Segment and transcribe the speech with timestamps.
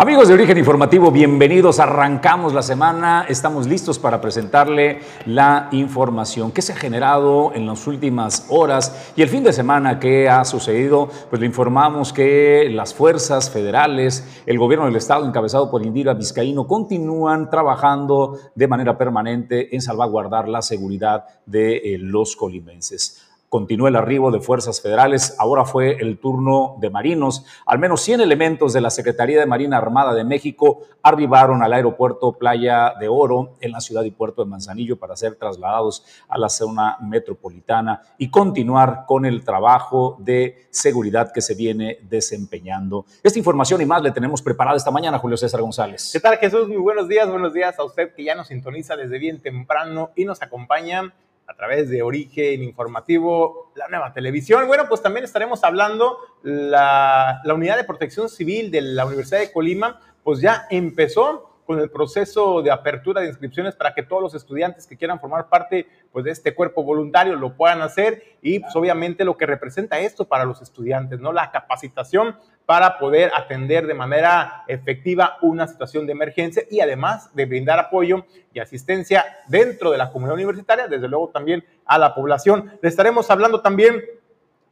[0.00, 1.80] Amigos de Origen Informativo, bienvenidos.
[1.80, 3.26] Arrancamos la semana.
[3.28, 9.22] Estamos listos para presentarle la información que se ha generado en las últimas horas y
[9.22, 11.08] el fin de semana que ha sucedido.
[11.28, 16.68] Pues le informamos que las fuerzas federales, el gobierno del estado encabezado por Indira Vizcaíno,
[16.68, 23.96] continúan trabajando de manera permanente en salvaguardar la seguridad de eh, los colimenses continúa el
[23.96, 25.36] arribo de fuerzas federales.
[25.38, 27.44] Ahora fue el turno de marinos.
[27.66, 32.32] Al menos 100 elementos de la Secretaría de Marina Armada de México arribaron al aeropuerto
[32.32, 36.48] Playa de Oro en la ciudad y puerto de Manzanillo para ser trasladados a la
[36.48, 43.06] zona metropolitana y continuar con el trabajo de seguridad que se viene desempeñando.
[43.22, 46.10] Esta información y más le tenemos preparada esta mañana, Julio César González.
[46.12, 46.68] ¿Qué tal, Jesús?
[46.68, 47.30] Muy buenos días.
[47.30, 51.14] Buenos días a usted que ya nos sintoniza desde bien temprano y nos acompaña
[51.48, 54.66] a través de Origen Informativo, la nueva televisión.
[54.68, 59.50] Bueno, pues también estaremos hablando, la, la Unidad de Protección Civil de la Universidad de
[59.50, 64.34] Colima, pues ya empezó con el proceso de apertura de inscripciones para que todos los
[64.34, 68.74] estudiantes que quieran formar parte pues, de este cuerpo voluntario lo puedan hacer y pues,
[68.74, 71.30] obviamente lo que representa esto para los estudiantes, ¿no?
[71.30, 72.38] La capacitación
[72.68, 78.26] para poder atender de manera efectiva una situación de emergencia y además de brindar apoyo
[78.52, 82.70] y asistencia dentro de la comunidad universitaria, desde luego también a la población.
[82.82, 84.04] Le estaremos hablando también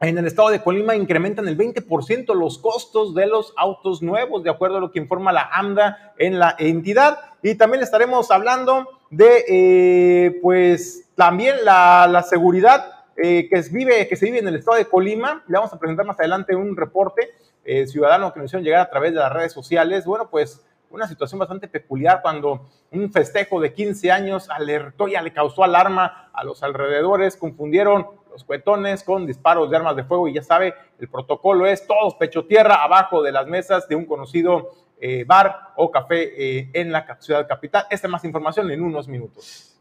[0.00, 4.50] en el estado de Colima incrementan el 20% los costos de los autos nuevos, de
[4.50, 7.18] acuerdo a lo que informa la AMDA en la entidad.
[7.42, 14.48] Y también estaremos hablando de, eh, pues, también la, seguridad eh, que, se vive en
[14.48, 15.42] el estado de Colima.
[15.48, 17.30] Le vamos a presentar más adelante un reporte
[17.66, 20.04] eh, ciudadano que nos hicieron llegar a través de las redes sociales.
[20.06, 25.32] Bueno, pues una situación bastante peculiar cuando un festejo de 15 años alertó, ya le
[25.32, 30.34] causó alarma a los alrededores, confundieron los cuetones con disparos de armas de fuego y
[30.34, 34.70] ya sabe, el protocolo es todos pecho tierra abajo de las mesas de un conocido
[35.00, 37.86] eh, bar o café eh, en la ciudad capital.
[37.90, 39.72] Esta más información en unos minutos.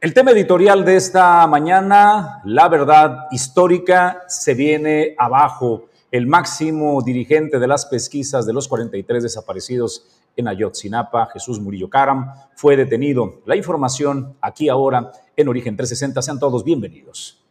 [0.00, 5.87] El tema editorial de esta mañana, la verdad histórica, se viene abajo.
[6.10, 12.32] El máximo dirigente de las pesquisas de los 43 desaparecidos en Ayotzinapa, Jesús Murillo Caram,
[12.54, 13.42] fue detenido.
[13.44, 16.22] La información aquí ahora en Origen 360.
[16.22, 17.44] Sean todos bienvenidos.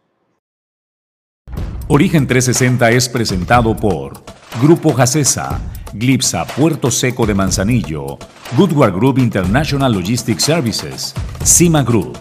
[1.87, 4.23] Origen 360 es presentado por
[4.59, 5.61] Grupo Jacesa,
[5.93, 8.17] Glipsa Puerto Seco de Manzanillo,
[8.57, 11.13] Goodward Group International Logistics Services,
[11.43, 12.17] Cima Group,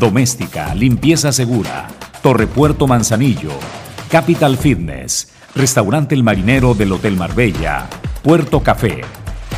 [0.00, 1.86] Doméstica, Limpieza Segura,
[2.22, 3.52] Torre Puerto Manzanillo,
[4.10, 7.88] Capital Fitness, Restaurante El Marinero del Hotel Marbella,
[8.22, 9.00] Puerto Café,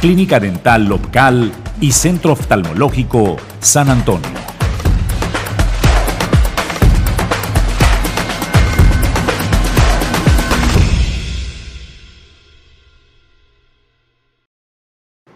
[0.00, 1.50] Clínica Dental Local
[1.81, 4.47] y Centro Oftalmológico San Antonio.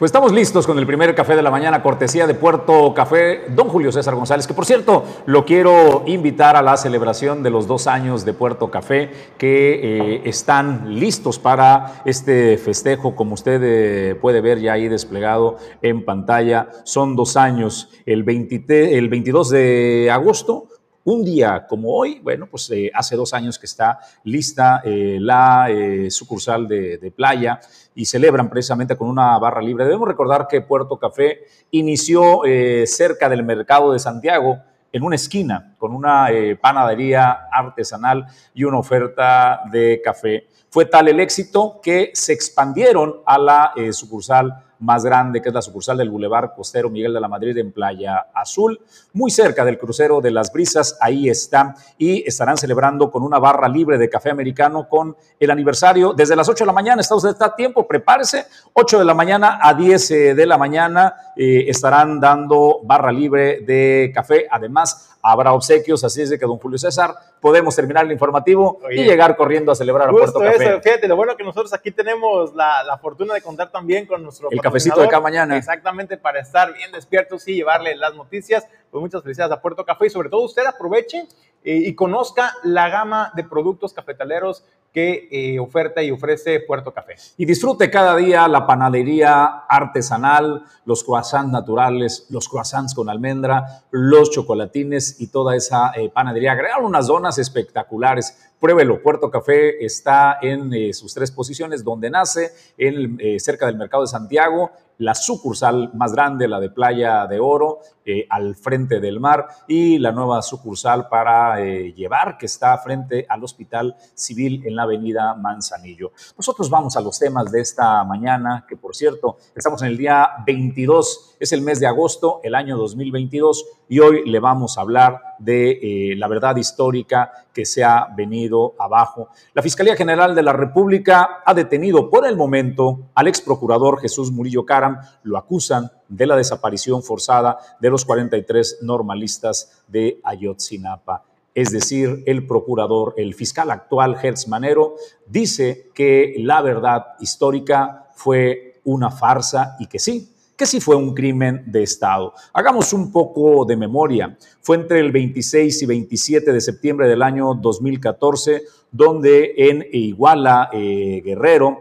[0.03, 3.69] Pues estamos listos con el primer café de la mañana, cortesía de Puerto Café, don
[3.69, 7.87] Julio César González, que por cierto lo quiero invitar a la celebración de los dos
[7.87, 14.41] años de Puerto Café, que eh, están listos para este festejo, como usted eh, puede
[14.41, 16.71] ver ya ahí desplegado en pantalla.
[16.83, 18.25] Son dos años, el,
[18.69, 20.67] el 22 de agosto
[21.05, 25.69] un día como hoy, bueno, pues eh, hace dos años que está lista eh, la
[25.69, 27.61] eh, sucursal de, playa
[27.95, 29.85] y celebran precisamente con una barra libre.
[29.85, 32.43] Debemos recordar que Puerto Café inició
[32.87, 34.61] cerca del mercado de Santiago,
[34.93, 36.29] en una esquina, con una
[36.61, 40.47] panadería artesanal y una oferta de café.
[40.71, 45.63] Fue tal el éxito que se expandieron a la sucursal más grande, que es la
[45.63, 48.81] sucursal del Boulevard Costero Miguel de la Madrid en Playa Azul,
[49.13, 53.69] muy cerca del crucero de las Brisas, ahí está, y estarán celebrando con una barra
[53.69, 56.13] libre de café americano con el aniversario.
[56.13, 59.15] Desde las 8 de la mañana, está usted está a tiempo, prepárese, 8 de la
[59.15, 65.12] mañana a 10 eh, de la mañana eh, estarán dando barra libre de café, además
[65.23, 69.37] habrá obsequios, así es de que don Julio César, podemos terminar el informativo y llegar
[69.37, 70.81] corriendo a celebrar a Puerto Café.
[70.83, 74.61] fíjate, lo bueno que nosotros aquí tenemos la, fortuna de contar también con nuestro El
[74.61, 75.57] cafecito de cada mañana.
[75.57, 78.67] Exactamente, para estar bien despiertos y llevarle las noticias.
[78.91, 81.27] Pues muchas felicidades a Puerto Café y sobre todo usted aproveche
[81.65, 87.17] eh, y conozca la gama de productos cafetaleros que eh, oferta y ofrece Puerto Café.
[87.39, 94.31] Y disfrute cada día la panadería artesanal, los croissants naturales, los croissants con almendra, los
[94.31, 96.53] chocolatines y toda esa eh, panadería.
[96.53, 98.51] Agregaron unas zonas espectaculares.
[98.61, 104.03] Pruébelo, Puerto Café está en eh, sus tres posiciones, donde nace, en, cerca del Mercado
[104.03, 104.71] de Santiago,
[105.03, 109.99] la sucursal más grande, la de Playa de Oro, eh, al frente del mar, y
[109.99, 115.35] la nueva sucursal para eh, llevar, que está frente al Hospital Civil en la avenida
[115.35, 116.13] Manzanillo.
[116.37, 120.29] Nosotros vamos a los temas de esta mañana, que por cierto, estamos en el día
[120.47, 125.21] 22, es el mes de agosto, el año 2022, y hoy le vamos a hablar
[125.41, 129.29] de eh, la verdad histórica que se ha venido abajo.
[129.53, 134.31] La Fiscalía General de la República ha detenido por el momento al ex procurador Jesús
[134.31, 134.99] Murillo Caram.
[135.25, 141.25] Lo acusan de la desaparición forzada de los 43 normalistas de Ayotzinapa.
[141.57, 144.95] Es decir, el procurador, el fiscal actual, Hertz Manero,
[145.27, 150.32] dice que la verdad histórica fue una farsa y que sí,
[150.63, 152.35] que sí fue un crimen de Estado.
[152.53, 154.39] Hagamos un poco de memoria.
[154.61, 158.63] Fue entre el 26 y 27 de septiembre del año 2014,
[158.93, 161.81] donde en Iguala, eh, Guerrero,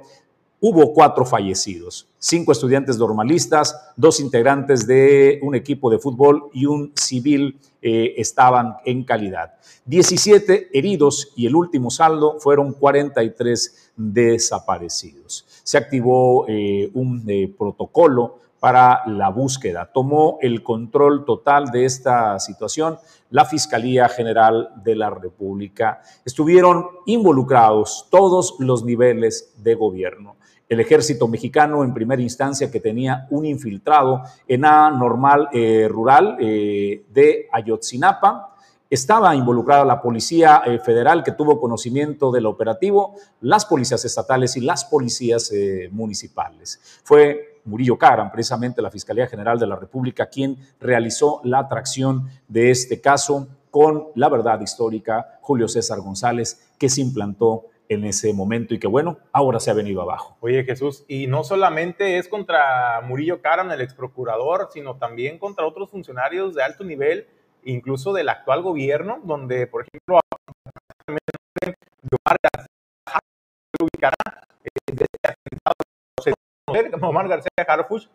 [0.60, 6.92] hubo cuatro fallecidos, cinco estudiantes normalistas, dos integrantes de un equipo de fútbol y un
[6.96, 9.54] civil eh, estaban en calidad.
[9.86, 15.46] 17 heridos y el último saldo fueron 43 desaparecidos.
[15.62, 17.24] Se activó eh, un
[17.56, 19.90] protocolo para la búsqueda.
[19.92, 23.00] Tomó el control total de esta situación
[23.32, 26.02] la Fiscalía General de la República.
[26.24, 30.36] Estuvieron involucrados todos los niveles de gobierno.
[30.70, 36.38] El ejército mexicano en primera instancia que tenía un infiltrado en la normal eh, rural
[36.40, 38.56] eh, de Ayotzinapa,
[38.92, 44.62] estaba involucrada la Policía eh, Federal que tuvo conocimiento del operativo, las policías estatales y
[44.62, 45.52] las policías
[45.92, 46.80] municipales.
[47.04, 52.72] Fue Murillo Caram, precisamente la Fiscalía General de la República, quien realizó la atracción de
[52.72, 58.74] este caso con la verdad histórica, Julio César González, que se implantó en ese momento
[58.74, 60.38] y que bueno, ahora se ha venido abajo.
[60.40, 65.66] Oye Jesús, y no solamente es contra Murillo Caram, el ex procurador, sino también contra
[65.66, 67.28] otros funcionarios de alto nivel
[67.64, 70.20] incluso del actual gobierno, donde, por ejemplo,
[71.08, 72.38] Omar
[73.82, 74.16] ubicará
[74.88, 75.76] de atentado,
[77.02, 78.08] Omar García Harfuch,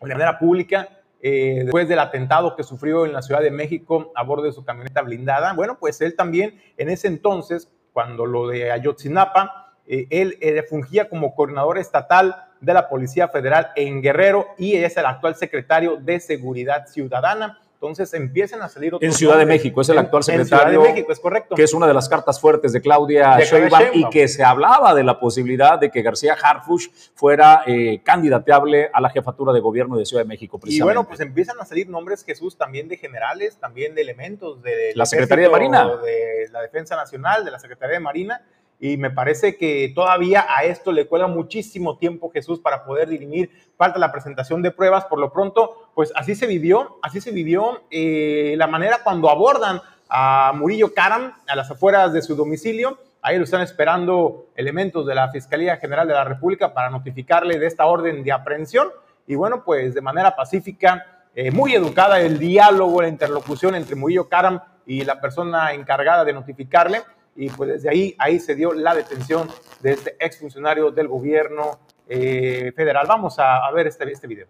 [0.00, 0.88] de manera pública,
[1.20, 4.64] eh, después del atentado que sufrió en la Ciudad de México a bordo de su
[4.64, 5.54] camioneta blindada.
[5.54, 11.08] Bueno, pues él también en ese entonces, cuando lo de Ayotzinapa, eh, él eh, fungía
[11.08, 16.20] como coordinador estatal de la Policía Federal en Guerrero y es el actual secretario de
[16.20, 17.60] Seguridad Ciudadana.
[17.76, 20.64] Entonces empiezan a salir otros En Ciudad de México, es el actual secretario.
[20.64, 21.54] En Ciudad de México, es correcto.
[21.54, 25.04] Que es una de las cartas fuertes de Claudia Sheinbaum y que se hablaba de
[25.04, 30.06] la posibilidad de que García Harfush fuera eh, candidateable a la jefatura de gobierno de
[30.06, 30.58] Ciudad de México.
[30.64, 34.92] Y bueno, pues empiezan a salir nombres, Jesús, también de generales, también de elementos de
[34.94, 35.96] la Secretaría de Marina.
[35.96, 38.42] De la Defensa Nacional, de la Secretaría de Marina
[38.78, 43.50] y me parece que todavía a esto le cuela muchísimo tiempo Jesús para poder dirimir.
[43.76, 45.06] Falta la presentación de pruebas.
[45.06, 49.80] Por lo pronto, pues así se vivió, así se vivió eh, la manera cuando abordan
[50.08, 52.98] a Murillo Karam a las afueras de su domicilio.
[53.22, 57.66] Ahí lo están esperando elementos de la Fiscalía General de la República para notificarle de
[57.66, 58.88] esta orden de aprehensión.
[59.26, 64.28] Y bueno, pues de manera pacífica, eh, muy educada, el diálogo, la interlocución entre Murillo
[64.28, 67.02] Karam y la persona encargada de notificarle
[67.36, 69.48] y pues desde ahí, ahí se dio la detención
[69.80, 71.78] de este exfuncionario del gobierno
[72.08, 73.06] eh, federal.
[73.08, 74.46] Vamos a, ver este, este video.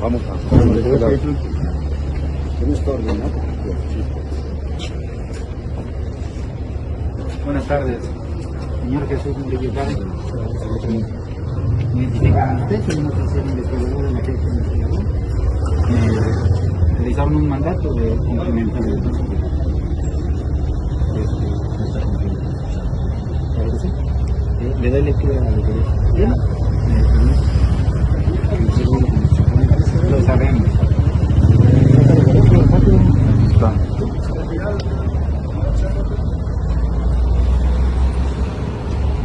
[0.00, 0.34] Vamos a
[7.44, 8.02] Buenas tardes,
[8.82, 10.24] señor Jesús Investigador
[15.88, 19.34] eh, realizaron un mandato de cumplimiento de
[23.80, 23.88] sí.
[24.60, 25.72] Eh, le doy lectura a que
[26.14, 26.34] Bien.
[30.10, 30.68] Lo sabemos.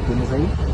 [0.08, 0.69] ¿Tienes ahí?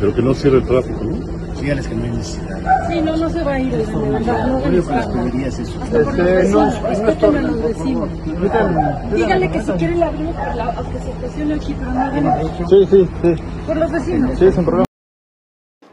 [0.00, 1.40] Pero que no cierre el tráfico, ¿no?
[1.60, 2.88] dígales que no hay necesidad.
[2.88, 5.06] Sí, no, no se va a ir, no que les organizamos.
[5.30, 5.80] pediría es eso.
[5.84, 8.08] Este, no, no respeten a los vecinos.
[9.14, 12.50] Dígale que si quiere le abrimos la, aunque se estacione aquí, pero no abrimos.
[12.70, 13.34] Sí, sí, sí.
[13.66, 14.38] Por los vecinos.
[14.38, 14.84] Sí, sin problema.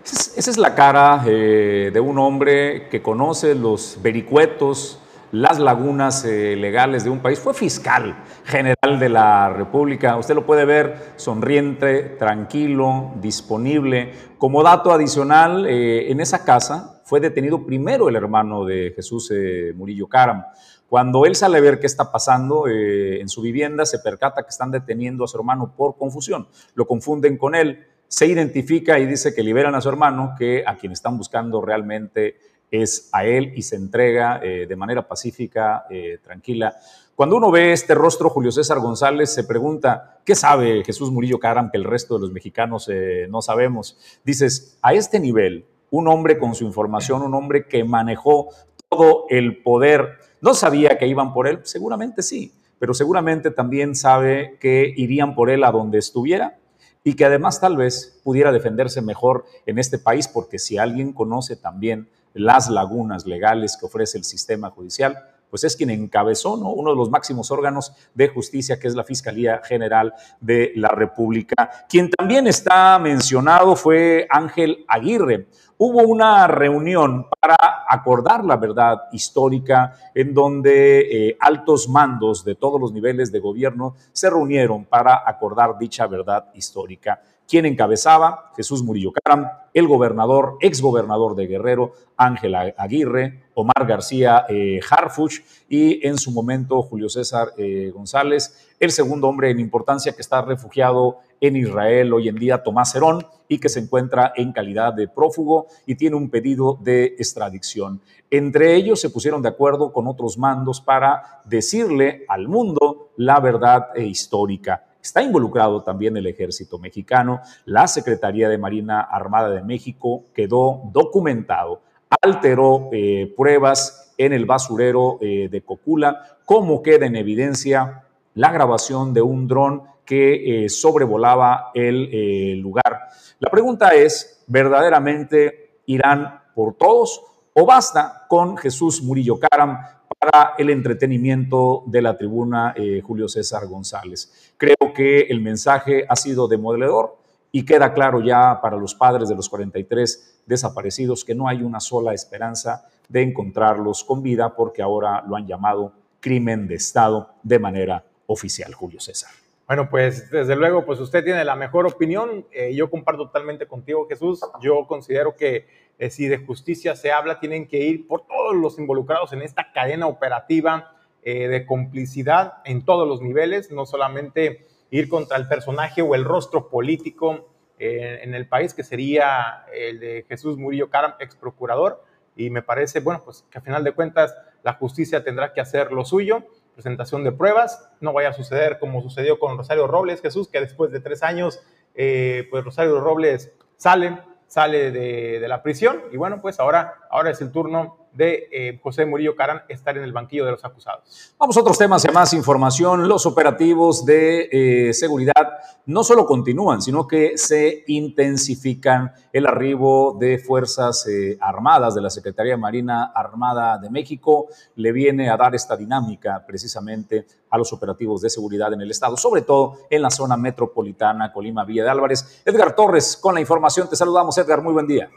[0.06, 5.00] Esa es- esa es la cara eh, de un hombre que conoce los vericuetos,
[5.32, 7.40] las lagunas eh, legales de un país.
[7.40, 10.18] Fue fiscal general de la República.
[10.18, 14.14] Usted lo puede ver sonriente, tranquilo, disponible.
[14.38, 19.74] Como dato adicional, eh, en esa casa fue detenido primero el hermano de Jesús eh,
[19.76, 20.44] Murillo Caram.
[20.88, 24.72] Cuando él sale a ver qué está pasando en su vivienda, se percata que están
[24.72, 26.48] deteniendo a su hermano por confusión.
[26.76, 30.78] Lo confunden con él, se identifica y dice que liberan a su hermano, que a
[30.78, 32.38] quien están buscando realmente
[32.72, 36.76] es a él y se entrega eh, de manera pacífica, eh, tranquila.
[37.16, 41.72] Cuando uno ve este rostro, Julio César González se pregunta, ¿qué sabe Jesús Murillo Caram
[41.72, 43.98] que el resto de los mexicanos eh, no sabemos?
[44.24, 48.50] Dices, a este nivel, un hombre con su información, un hombre que manejó
[48.90, 51.62] todo el poder, ¿no sabía que iban por él?
[51.64, 56.60] Seguramente sí, pero seguramente también sabe que irían por él a donde estuviera
[57.04, 61.56] y que además tal vez pudiera defenderse mejor en este país, porque si alguien conoce
[61.56, 65.18] también las lagunas legales que ofrece el sistema judicial,
[65.50, 66.72] pues es quien encabezó ¿no?
[66.72, 71.86] uno de los máximos órganos de justicia, que es la Fiscalía General de la República.
[71.88, 75.48] Quien también está mencionado fue Ángel Aguirre.
[75.80, 77.56] Hubo una reunión para
[77.88, 83.96] acordar la verdad histórica en donde eh, altos mandos de todos los niveles de gobierno
[84.12, 87.22] se reunieron para acordar dicha verdad histórica.
[87.48, 88.52] ¿Quién encabezaba?
[88.58, 95.40] Jesús Murillo Caram, el gobernador, exgobernador de Guerrero, Ángel Aguirre, Omar García eh, Harfuch
[95.70, 100.42] y en su momento Julio César eh, González, el segundo hombre en importancia que está
[100.42, 105.08] refugiado en Israel hoy en día, Tomás Herón, y que se encuentra en calidad de
[105.08, 108.02] prófugo y tiene un pedido de extradición.
[108.30, 113.88] Entre ellos se pusieron de acuerdo con otros mandos para decirle al mundo la verdad
[113.96, 114.87] eh, histórica.
[115.08, 121.80] Está involucrado también el ejército mexicano, la Secretaría de Marina Armada de México quedó documentado,
[122.22, 129.14] alteró eh, pruebas en el basurero eh, de Cocula, como queda en evidencia la grabación
[129.14, 133.08] de un dron que eh, sobrevolaba el lugar.
[133.40, 137.22] La pregunta es, ¿verdaderamente irán por todos
[137.54, 139.80] o basta con Jesús Murillo Caram
[140.20, 144.54] para el entretenimiento de la tribuna eh, Julio César González?
[144.58, 147.18] Creo que el mensaje ha sido demoledor
[147.52, 151.80] y queda claro ya para los padres de los 43 desaparecidos que no hay una
[151.80, 157.60] sola esperanza de encontrarlos con vida porque ahora lo han llamado crimen de Estado de
[157.60, 159.47] manera oficial, Julio César.
[159.68, 162.48] Bueno, pues desde luego, pues usted tiene la mejor opinión.
[162.54, 164.40] Eh, yo comparto totalmente contigo, Jesús.
[164.62, 165.68] Yo considero que
[166.00, 169.74] eh, si de justicia se habla, tienen que ir por todos los involucrados en esta
[169.74, 176.02] cadena operativa eh, de complicidad en todos los niveles, no solamente ir contra el personaje
[176.02, 181.36] o el rostro político en el país, que sería el de Jesús Murillo Caram, ex
[181.36, 182.04] procurador.
[182.36, 185.92] Y me parece, bueno, pues que a final de cuentas la justicia tendrá que hacer
[185.92, 186.44] lo suyo
[186.78, 190.92] presentación de pruebas, no vaya a suceder como sucedió con Rosario Robles, Jesús, que después
[190.92, 191.60] de tres años,
[191.96, 196.04] eh, pues Rosario Robles sale, sale de, de, la prisión.
[196.12, 200.04] Y bueno, pues ahora, ahora es el turno de eh, José Murillo Caram estar en
[200.04, 201.36] el banquillo de los acusados.
[201.38, 203.08] Vamos a otros temas y a más información.
[203.08, 204.50] Los operativos de
[204.90, 211.94] eh, seguridad no solo continúan, sino que se intensifican el arribo de fuerzas eh, armadas
[211.94, 214.48] de la Secretaría de Marina Armada de México.
[214.76, 219.16] Le viene a dar esta dinámica precisamente a los operativos de seguridad en el estado,
[219.16, 222.42] sobre todo en la zona metropolitana Colima Villa de Álvarez.
[222.44, 223.88] Edgar Torres con la información.
[223.88, 224.62] Te saludamos, Edgar.
[224.62, 225.10] Muy buen día.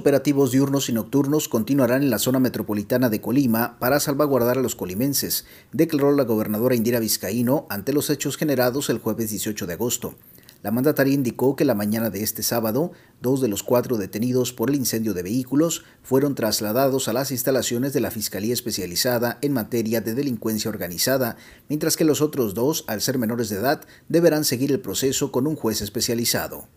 [0.00, 4.74] Operativos diurnos y nocturnos continuarán en la zona metropolitana de Colima para salvaguardar a los
[4.74, 10.14] colimenses, declaró la gobernadora Indira Vizcaíno ante los hechos generados el jueves 18 de agosto.
[10.62, 14.70] La mandataria indicó que la mañana de este sábado, dos de los cuatro detenidos por
[14.70, 20.00] el incendio de vehículos fueron trasladados a las instalaciones de la Fiscalía Especializada en materia
[20.00, 21.36] de delincuencia organizada,
[21.68, 25.46] mientras que los otros dos, al ser menores de edad, deberán seguir el proceso con
[25.46, 26.68] un juez especializado.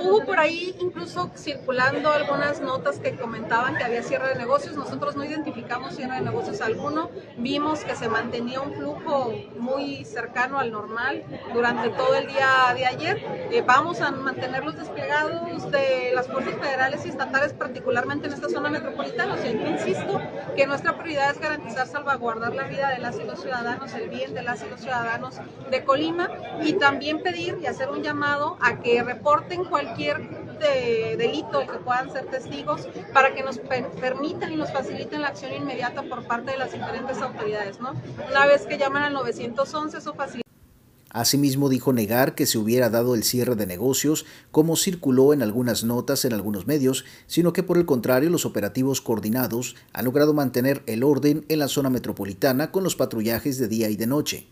[0.00, 4.74] Hubo por ahí incluso circulando algunas notas que comentaban que había cierre de negocios.
[4.74, 7.10] Nosotros no identificamos cierre de negocios alguno.
[7.36, 12.86] Vimos que se mantenía un flujo muy cercano al normal durante todo el día de
[12.86, 13.22] ayer.
[13.50, 18.70] Eh, vamos a mantenerlos desplegados de las fuerzas federales y estatales, particularmente en esta zona
[18.70, 19.34] metropolitana.
[19.34, 20.22] O sea, yo insisto
[20.56, 24.32] que nuestra prioridad es garantizar, salvaguardar la vida de las y los ciudadanos, el bien
[24.32, 25.36] de las y los ciudadanos
[25.70, 26.30] de Colima
[26.62, 31.78] y también pedir y hacer un llamado a que reporten cualquier cualquier de delito que
[31.78, 36.52] puedan ser testigos para que nos permitan y nos faciliten la acción inmediata por parte
[36.52, 37.80] de las diferentes autoridades.
[37.80, 37.94] ¿no?
[38.30, 40.42] Una vez que llaman al 911, eso facilita.
[41.10, 45.84] Asimismo dijo negar que se hubiera dado el cierre de negocios, como circuló en algunas
[45.84, 50.82] notas en algunos medios, sino que por el contrario los operativos coordinados han logrado mantener
[50.86, 54.46] el orden en la zona metropolitana con los patrullajes de día y de noche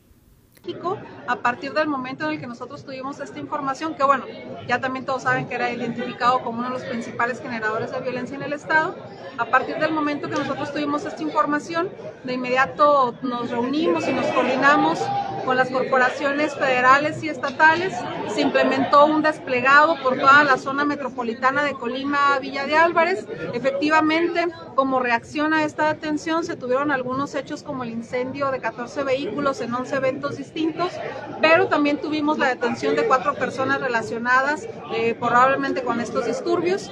[1.30, 4.24] a partir del momento en el que nosotros tuvimos esta información, que bueno,
[4.66, 8.34] ya también todos saben que era identificado como uno de los principales generadores de violencia
[8.34, 8.96] en el Estado,
[9.38, 11.88] a partir del momento que nosotros tuvimos esta información,
[12.24, 14.98] de inmediato nos reunimos y nos coordinamos
[15.44, 17.94] con las corporaciones federales y estatales.
[18.28, 23.26] Se implementó un desplegado por toda la zona metropolitana de Colima, Villa de Álvarez.
[23.54, 29.02] Efectivamente, como reacción a esta detención, se tuvieron algunos hechos como el incendio de 14
[29.04, 30.92] vehículos en 11 eventos distintos,
[31.40, 36.90] pero también tuvimos la detención de cuatro personas relacionadas eh, probablemente con estos disturbios.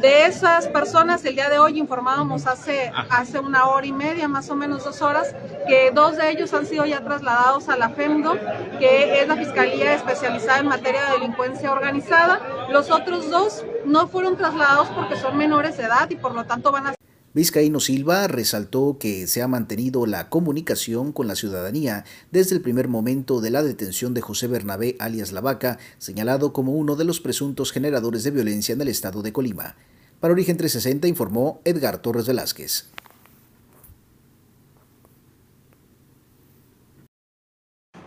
[0.00, 4.48] De esas personas, el día de hoy informábamos hace, hace una hora y media, más
[4.48, 5.34] o menos dos horas,
[5.66, 8.34] que dos de ellos han sido ya trasladados a la FEMDO,
[8.78, 12.40] que es la Fiscalía especializada en materia de delincuencia organizada.
[12.70, 16.70] Los otros dos no fueron trasladados porque son menores de edad y por lo tanto
[16.70, 16.99] van a
[17.32, 22.88] Vizcaíno Silva resaltó que se ha mantenido la comunicación con la ciudadanía desde el primer
[22.88, 27.20] momento de la detención de José Bernabé alias La Vaca, señalado como uno de los
[27.20, 29.76] presuntos generadores de violencia en el estado de Colima.
[30.18, 32.89] Para Origen 360 informó Edgar Torres Velázquez.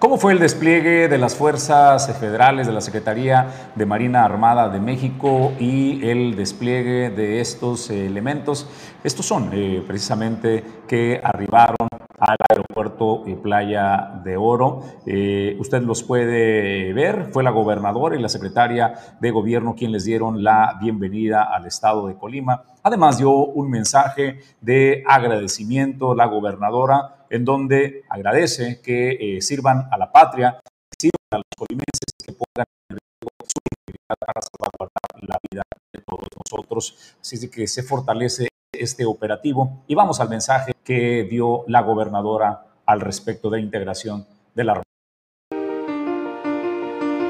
[0.03, 4.81] ¿Cómo fue el despliegue de las fuerzas federales de la Secretaría de Marina Armada de
[4.81, 8.67] México y el despliegue de estos elementos?
[9.01, 11.87] Estos son eh, precisamente que arribaron
[12.19, 14.81] al aeropuerto eh, Playa de Oro.
[15.05, 20.03] Eh, usted los puede ver, fue la gobernadora y la secretaria de gobierno quien les
[20.03, 22.63] dieron la bienvenida al estado de Colima.
[22.83, 29.97] Además dio un mensaje de agradecimiento la gobernadora en donde agradece que eh, sirvan a
[29.97, 35.27] la patria, que sirvan a los colimenses que pongan en riesgo su integridad para salvaguardar
[35.27, 37.15] la vida de todos nosotros.
[37.19, 39.83] Así que se fortalece este operativo.
[39.87, 44.83] Y vamos al mensaje que dio la gobernadora al respecto de integración de la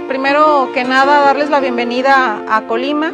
[0.10, 3.14] Primero que nada, darles la bienvenida a Colima,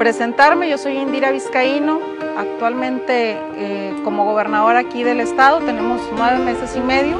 [0.00, 2.00] presentarme, yo soy Indira Vizcaíno,
[2.38, 7.18] Actualmente eh, como gobernadora aquí del estado tenemos nueve meses y medio.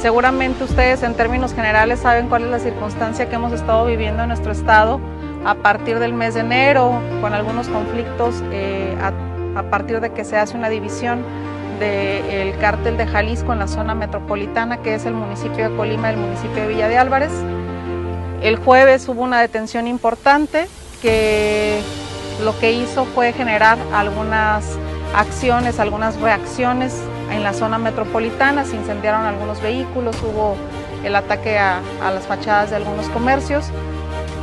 [0.00, 4.28] Seguramente ustedes en términos generales saben cuál es la circunstancia que hemos estado viviendo en
[4.28, 5.00] nuestro estado
[5.44, 10.36] a partir del mes de enero, con algunos conflictos eh, a, partir de que se
[10.36, 11.22] hace una división
[11.78, 16.16] del cártel de Jalisco en la zona metropolitana, que es el municipio de Colima el
[16.16, 17.32] municipio de Villa de Álvarez.
[18.42, 20.66] El jueves hubo una detención importante
[21.00, 21.80] que
[22.42, 24.64] lo que hizo fue generar algunas
[25.14, 26.94] acciones, algunas reacciones
[27.30, 30.56] en la zona metropolitana, se incendiaron algunos vehículos, hubo
[31.04, 33.66] el ataque a, las fachadas de algunos comercios.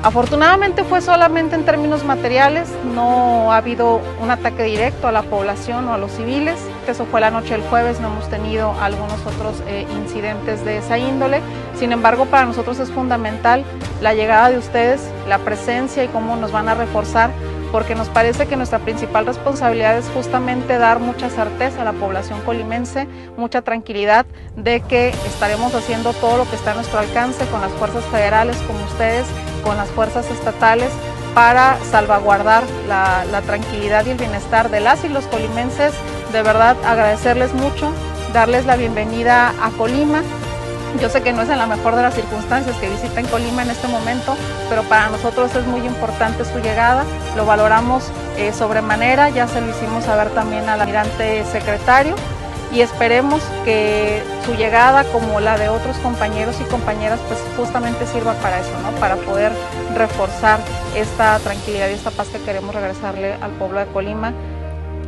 [0.02, 5.88] Afortunadamente fue solamente en términos materiales, no ha habido un ataque directo a la población
[5.88, 6.60] o a los civiles.
[6.90, 10.98] Eso fue la noche del jueves, no hemos tenido algunos otros eh, incidentes de esa
[10.98, 11.40] índole.
[11.80, 13.64] Sin embargo, para nosotros es fundamental
[14.02, 17.32] la llegada de ustedes, la presencia y cómo nos van a reforzar
[17.74, 22.40] porque nos parece que nuestra principal responsabilidad es justamente dar mucha certeza a la población
[22.42, 27.62] colimense, mucha tranquilidad de que estaremos haciendo todo lo que está a nuestro alcance con
[27.62, 29.26] las fuerzas federales como ustedes,
[29.64, 30.92] con las fuerzas estatales,
[31.34, 35.96] para salvaguardar la, la tranquilidad y el bienestar de las y los colimenses.
[36.32, 37.92] De verdad agradecerles mucho,
[38.34, 40.22] darles la bienvenida a Colima,
[41.00, 43.72] yo sé que no es en la mejor de las circunstancias que visiten Colima en
[43.72, 44.36] este momento,
[44.70, 47.04] pero para nosotros es muy importante su llegada,
[47.36, 48.06] lo valoramos
[48.38, 52.16] eh, sobremanera, ya se lo hicimos saber también al almirante secretario
[52.74, 58.34] y esperemos que su llegada, como la de otros compañeros y compañeras, pues justamente sirva
[58.36, 58.92] para eso, ¿no?
[59.00, 59.52] para poder
[59.96, 60.60] reforzar
[60.96, 64.34] esta tranquilidad y esta paz que queremos regresarle al pueblo de Colima.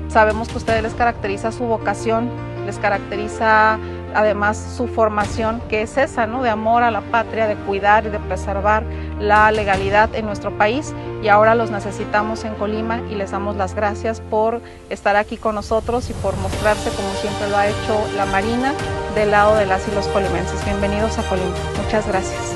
[0.10, 2.30] Sabemos que a ustedes les caracteriza su vocación,
[2.68, 3.80] les caracteriza
[4.16, 6.42] además su formación, que es esa, ¿no?
[6.42, 8.84] de amor a la patria, de cuidar y de preservar
[9.20, 13.76] la legalidad en nuestro país y ahora los necesitamos en Colima y les damos las
[13.76, 18.26] gracias por estar aquí con nosotros y por mostrarse como siempre lo ha hecho la
[18.26, 18.74] Marina
[19.16, 20.64] del lado de las y los colimenses.
[20.66, 21.56] Bienvenidos a Colima.
[21.84, 22.55] Muchas gracias.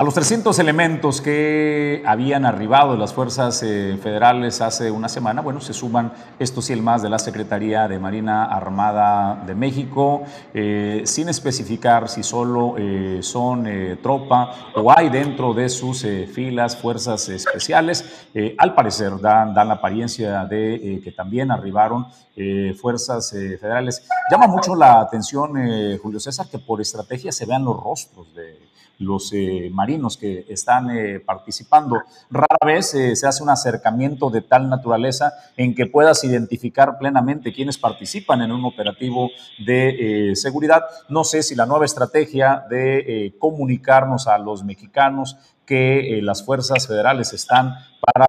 [0.00, 5.40] A los 300 elementos que habían arribado de las fuerzas eh, federales hace una semana,
[5.42, 10.22] bueno, se suman estos y el más de la Secretaría de Marina Armada de México,
[10.54, 13.66] eh, sin especificar si solo eh, son
[14.00, 18.28] tropa o hay dentro de sus filas fuerzas especiales.
[18.56, 22.06] al parecer dan, dan, la apariencia de que también arribaron
[22.80, 24.06] fuerzas federales.
[24.30, 25.54] Llama mucho la atención,
[26.00, 28.67] Julio César, que por estrategia se vean los rostros de
[28.98, 32.02] los eh, marinos que están eh, participando.
[32.30, 37.52] Rara vez eh, se hace un acercamiento de tal naturaleza en que puedas identificar plenamente
[37.52, 39.30] quienes participan en un operativo
[39.64, 40.82] de seguridad.
[41.08, 47.32] No sé si la nueva estrategia de comunicarnos a los mexicanos que las fuerzas federales
[47.32, 48.26] están para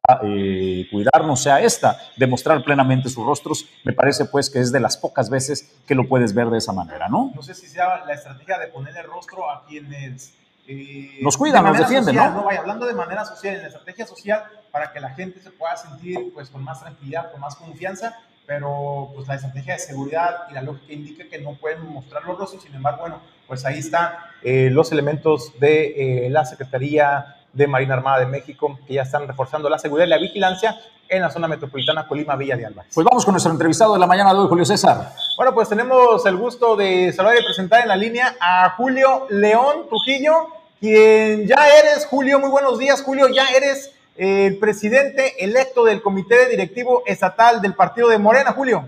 [0.91, 5.29] cuidarnos sea esta, demostrar plenamente sus rostros, me parece pues que es de las pocas
[5.29, 7.32] veces que lo puedes ver de esa manera, ¿no?
[7.34, 10.34] No sé si sea la estrategia de ponerle rostro a quienes
[10.71, 12.43] eh, nos cuidan, nos defienden, ¿no?
[12.43, 15.75] Vaya, hablando de manera social, en la estrategia social, para que la gente se pueda
[15.75, 20.53] sentir pues con más tranquilidad, con más confianza, pero pues la estrategia de seguridad y
[20.53, 24.13] la lógica indica que no pueden mostrar los rostros, sin embargo, bueno, pues ahí están
[24.43, 29.27] eh, los elementos de eh, la Secretaría de Marina Armada de México que ya están
[29.27, 30.75] reforzando la seguridad y la vigilancia
[31.08, 32.91] en la zona metropolitana Colima Villa de Álvarez.
[32.93, 35.13] Pues vamos con nuestro entrevistado de la mañana de hoy, Julio César.
[35.36, 39.88] Bueno, pues tenemos el gusto de saludar y presentar en la línea a Julio León
[39.89, 46.01] Trujillo, quien ya eres, Julio, muy buenos días, Julio, ya eres el presidente electo del
[46.01, 48.87] Comité Directivo Estatal del Partido de Morena, Julio.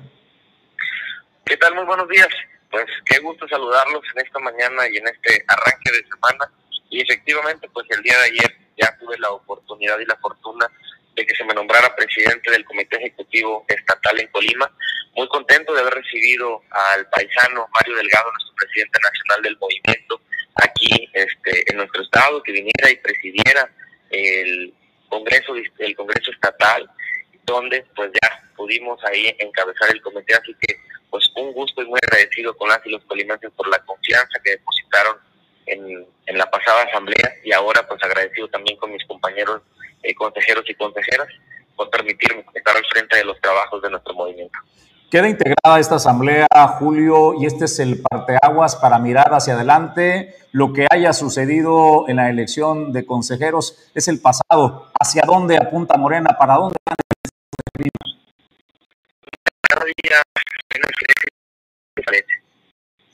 [1.45, 1.75] ¿Qué tal?
[1.75, 2.29] Muy buenos días.
[2.69, 6.51] Pues qué gusto saludarlos en esta mañana y en este arranque de semana.
[6.89, 10.67] Y efectivamente, pues el día de ayer ya tuve la oportunidad y la fortuna
[11.15, 14.71] de que se me nombrara presidente del Comité Ejecutivo Estatal en Colima.
[15.15, 20.21] Muy contento de haber recibido al paisano Mario Delgado, nuestro presidente nacional del movimiento,
[20.55, 23.69] aquí este, en nuestro estado, que viniera y presidiera
[24.09, 24.73] el
[25.09, 26.89] Congreso, el Congreso Estatal,
[27.43, 30.75] donde pues ya pudimos ahí encabezar el comité, así que
[31.09, 34.51] pues un gusto y muy agradecido con las y los colimenses por la confianza que
[34.51, 35.17] depositaron
[35.65, 39.61] en, en la pasada asamblea y ahora pues agradecido también con mis compañeros
[40.03, 41.27] eh, consejeros y consejeras
[41.75, 44.57] por permitirme estar al frente de los trabajos de nuestro movimiento.
[45.11, 46.47] Queda integrada esta asamblea,
[46.79, 50.37] Julio, y este es el parteaguas para mirar hacia adelante.
[50.53, 54.89] Lo que haya sucedido en la elección de consejeros es el pasado.
[54.97, 56.37] ¿Hacia dónde apunta Morena?
[56.39, 56.95] ¿Para dónde van
[59.83, 60.21] día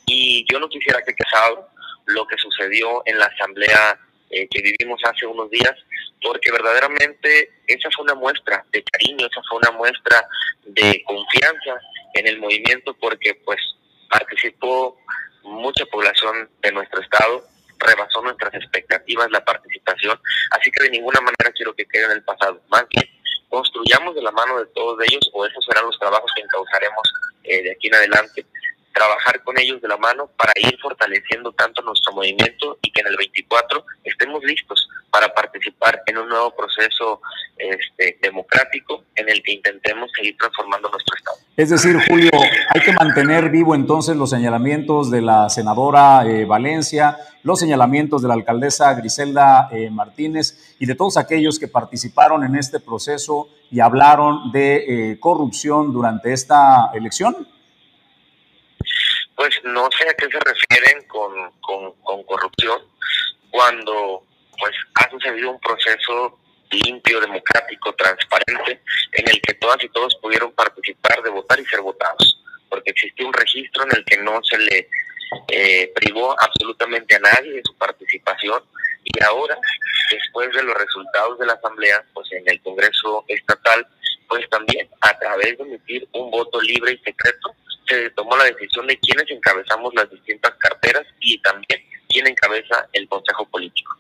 [0.05, 1.67] Y yo no quisiera que casado
[2.05, 5.73] lo que sucedió en la asamblea eh, que vivimos hace unos días,
[6.21, 10.27] porque verdaderamente esa fue una muestra de cariño, esa fue una muestra
[10.65, 11.79] de confianza
[12.13, 13.59] en el movimiento, porque pues
[14.09, 14.97] participó
[15.43, 17.47] mucha población de nuestro estado,
[17.79, 20.19] rebasó nuestras expectativas la participación,
[20.51, 23.05] así que de ninguna manera quiero que quede en el pasado, más bien
[23.49, 27.13] construyamos de la mano de todos ellos, o esos serán los trabajos que encauzaremos
[27.43, 28.45] eh, de aquí en adelante,
[28.97, 33.07] trabajar con ellos de la mano para ir fortaleciendo tanto nuestro movimiento y que en
[33.07, 37.21] el 24 estemos listos para participar en un nuevo proceso
[37.57, 41.38] este, democrático en el que intentemos seguir transformando nuestro Estado.
[41.55, 42.31] Es decir, Julio,
[42.73, 48.27] hay que mantener vivo entonces los señalamientos de la senadora eh, Valencia, los señalamientos de
[48.29, 53.79] la alcaldesa Griselda eh, Martínez y de todos aquellos que participaron en este proceso y
[53.79, 57.47] hablaron de eh, corrupción durante esta elección
[59.38, 62.82] pues no sé a qué se refieren con, con, corrupción
[63.52, 64.23] cuando
[64.60, 66.39] pues ha sucedido un proceso
[66.71, 71.82] limpio, democrático, transparente, en el que todas y todos pudieron participar de votar y ser
[71.82, 74.89] votados, porque existió un registro en el que no se le
[75.50, 78.62] eh, privó absolutamente a nadie de su participación.
[79.04, 79.58] Y ahora,
[80.12, 83.88] después de los resultados de la Asamblea, pues en el Congreso Estatal,
[84.28, 87.56] pues también a través de emitir un voto libre y secreto,
[87.88, 93.08] se tomó la decisión de quiénes encabezamos las distintas carteras y también quién encabeza el
[93.08, 93.95] Consejo Político.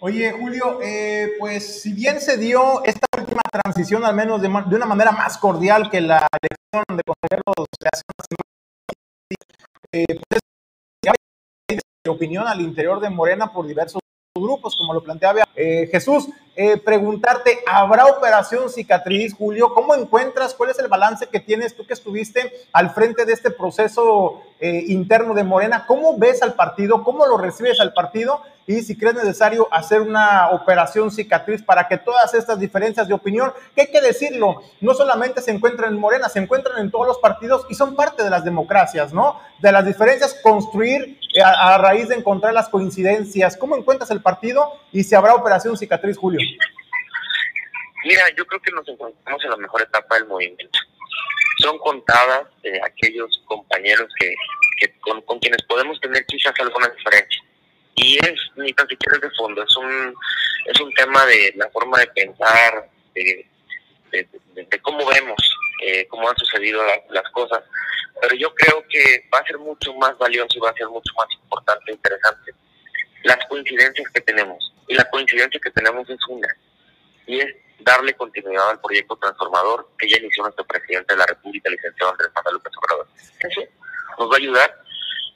[0.00, 4.86] Oye, Julio, eh, pues si bien se dio esta última transición, al menos de, una
[4.86, 8.52] manera más cordial que la elección de consejeros de hace una semana,
[9.92, 10.40] eh, pues,
[12.08, 14.01] opinión al interior de Morena por diversos
[14.40, 16.28] grupos, como lo planteaba eh, Jesús.
[16.54, 19.74] Eh, preguntarte, ¿habrá operación cicatriz, Julio?
[19.74, 20.54] ¿Cómo encuentras?
[20.54, 24.84] ¿Cuál es el balance que tienes tú que estuviste al frente de este proceso eh,
[24.88, 25.84] interno de Morena?
[25.86, 27.04] ¿Cómo ves al partido?
[27.04, 28.42] ¿Cómo lo recibes al partido?
[28.66, 33.52] Y si crees necesario hacer una operación cicatriz para que todas estas diferencias de opinión,
[33.74, 37.18] que hay que decirlo, no solamente se encuentran en Morena, se encuentran en todos los
[37.18, 39.40] partidos y son parte de las democracias, ¿no?
[39.60, 43.56] De las diferencias, construir eh, a, raíz de encontrar las coincidencias.
[43.56, 46.40] ¿Cómo encuentras el partido y si habrá operación cicatriz, Julio?
[48.04, 50.78] Mira, yo creo que nos encontramos en la mejor etapa del movimiento.
[51.58, 54.34] Son contadas eh, aquellos compañeros que,
[54.78, 57.41] que con, con, quienes podemos tener quizás alguna diferencia.
[57.94, 60.14] Y es ni tan siquiera de fondo, es un,
[60.66, 63.46] es un tema de la forma de pensar, de,
[64.10, 65.38] de, de, de cómo vemos,
[65.82, 67.62] eh, cómo han sucedido la, las cosas.
[68.20, 71.12] Pero yo creo que va a ser mucho más valioso y va a ser mucho
[71.18, 72.54] más importante e interesante
[73.24, 74.72] las coincidencias que tenemos.
[74.88, 76.48] Y la coincidencia que tenemos es una,
[77.26, 81.70] y es darle continuidad al proyecto transformador que ya inició nuestro presidente de la República,
[81.70, 83.08] licenciado Andrés Manuel López Obrador.
[83.40, 83.60] Eso
[84.18, 84.81] nos va a ayudar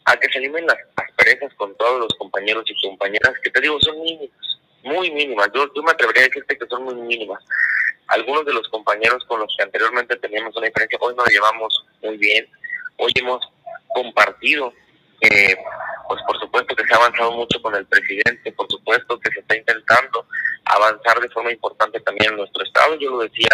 [0.07, 3.79] a que se eliminen las asperezas con todos los compañeros y compañeras que te digo
[3.81, 4.31] son mínimas,
[4.85, 5.49] muy mínimas.
[5.55, 7.43] Yo, yo me atrevería a decirte que son muy mínimas.
[8.09, 12.17] Algunos de los compañeros con los que anteriormente teníamos una diferencia, hoy nos llevamos muy
[12.19, 12.49] bien,
[12.99, 13.45] hoy hemos
[13.89, 14.73] compartido
[15.21, 15.57] eh,
[16.09, 19.41] pues por supuesto que se ha avanzado mucho con el presidente, por supuesto que se
[19.41, 20.25] está intentando
[20.65, 22.97] avanzar de forma importante también en nuestro estado.
[22.97, 23.49] Yo lo decía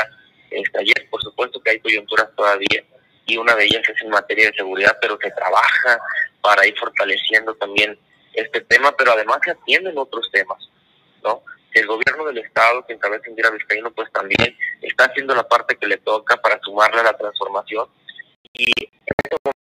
[0.51, 2.85] este, ayer, por supuesto que hay coyunturas todavía
[3.33, 5.99] y una de ellas es en materia de seguridad, pero se trabaja
[6.43, 7.99] para ir fortaleciendo también
[8.35, 10.59] este tema, pero además se atienden otros temas,
[11.23, 11.43] ¿no?
[11.73, 15.87] El gobierno del estado que encabeza Indira Vizcaíno pues también está haciendo la parte que
[15.87, 17.89] le toca para sumarle a la transformación
[18.53, 19.63] y en este momento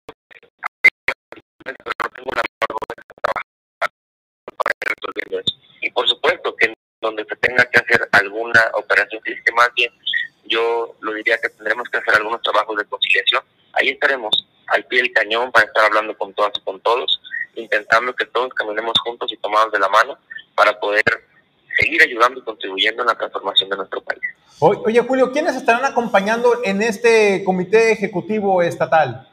[1.65, 2.43] no tengo la
[4.79, 5.55] resolviendo eso.
[5.81, 9.91] Y por supuesto que donde se tenga que hacer alguna operación física, más bien
[10.45, 13.43] yo lo diría que tendremos que hacer algunos trabajos de conciliación.
[13.73, 17.21] Ahí estaremos al pie del cañón para estar hablando con todas y con todos,
[17.55, 20.17] intentando que todos caminemos juntos y tomados de la mano
[20.55, 21.03] para poder
[21.77, 24.21] seguir ayudando y contribuyendo en la transformación de nuestro país.
[24.59, 29.27] Oye, Julio, ¿quiénes estarán acompañando en este comité ejecutivo estatal?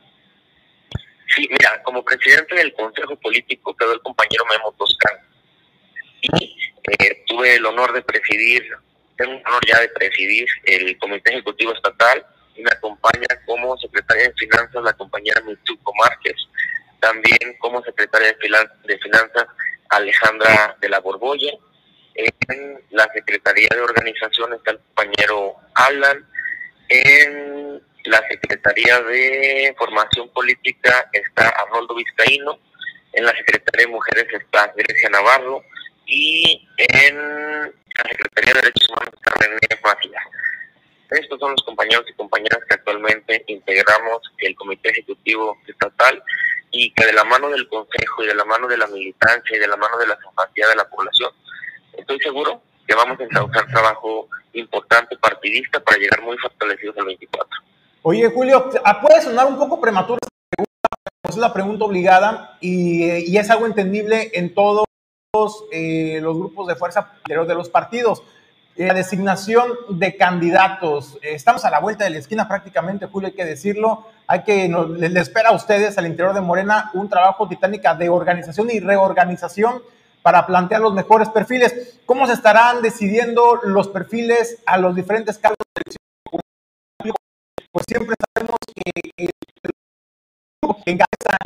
[1.35, 5.21] Sí, mira, como presidente del Consejo Político quedó el compañero Memo Toscano.
[6.21, 6.57] Y
[6.99, 8.65] eh, tuve el honor de presidir,
[9.23, 14.25] tengo el honor ya de presidir el Comité Ejecutivo Estatal y me acompaña como secretaria
[14.25, 16.37] de Finanzas la compañera Mitsuko Márquez,
[17.01, 18.37] también como secretaria
[18.85, 19.47] de Finanzas
[19.91, 21.53] Alejandra de la Borbolla,
[22.15, 26.27] en la Secretaría de Organización está el compañero Alan,
[26.89, 32.59] en la Secretaría de Formación Política está Arnoldo Vizcaíno,
[33.13, 35.63] en la Secretaría de Mujeres está Grecia Navarro
[36.07, 39.59] y en la Secretaría de Derechos Humanos está René.
[41.11, 46.23] Estos son los compañeros y compañeras que actualmente integramos el Comité Ejecutivo Estatal
[46.71, 49.61] y que de la mano del Consejo y de la mano de la militancia y
[49.61, 51.31] de la mano de la simpatía de la población,
[51.99, 57.49] estoy seguro que vamos a encauzar trabajo importante partidista para llegar muy fortalecidos al 24.
[58.03, 58.71] Oye, Julio,
[59.03, 59.93] puede sonar un poco pues
[61.29, 64.85] es la pregunta obligada y, es algo entendible en todos
[65.73, 68.23] eh, los grupos de fuerza de los partidos.
[68.77, 71.19] La designación de candidatos.
[71.23, 74.09] Estamos a la vuelta de la esquina prácticamente, Julio, hay que decirlo.
[74.27, 78.11] Hay que, nos, le espera a ustedes al interior de Morena un trabajo titánica de
[78.11, 79.81] organización y reorganización
[80.21, 81.99] para plantear los mejores perfiles.
[82.05, 87.15] ¿Cómo se estarán decidiendo los perfiles a los diferentes cargos de elección?
[87.73, 89.31] Pues siempre sabemos que
[90.85, 91.37] que encabeza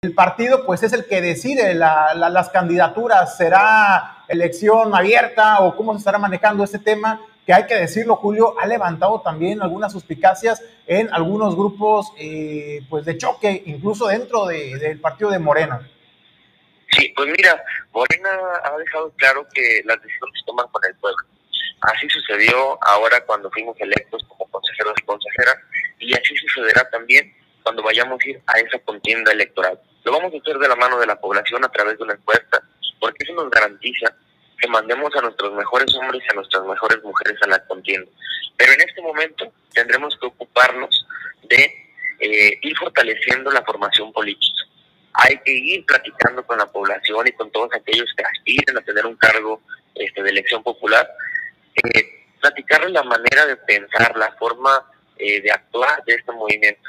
[0.00, 3.36] el partido, pues es el que decide la, la, las candidaturas.
[3.36, 7.20] ¿Será elección abierta o cómo se estará manejando este tema?
[7.46, 13.04] Que hay que decirlo, Julio, ha levantado también algunas suspicacias en algunos grupos eh, pues
[13.06, 15.80] de choque, incluso dentro de, del partido de Morena.
[16.90, 17.62] Sí, pues mira,
[17.92, 18.30] Morena
[18.64, 21.18] ha dejado claro que las decisiones se toman con el pueblo.
[21.80, 25.56] Así sucedió ahora cuando fuimos electos como consejeros y consejeras,
[26.00, 27.32] y así sucederá también
[27.68, 29.78] cuando vayamos a ir a esa contienda electoral.
[30.04, 32.62] Lo vamos a hacer de la mano de la población a través de una encuesta,
[32.98, 34.16] porque eso nos garantiza
[34.58, 38.10] que mandemos a nuestros mejores hombres y a nuestras mejores mujeres a la contienda.
[38.56, 41.06] Pero en este momento tendremos que ocuparnos
[41.42, 44.64] de eh, ir fortaleciendo la formación política
[45.20, 49.04] hay que ir platicando con la población y con todos aquellos que aspiren a tener
[49.04, 49.60] un cargo
[49.96, 51.10] este, de elección popular,
[51.74, 54.70] eh, platicarles la manera de pensar, la forma
[55.16, 56.88] eh, de actuar de este movimiento,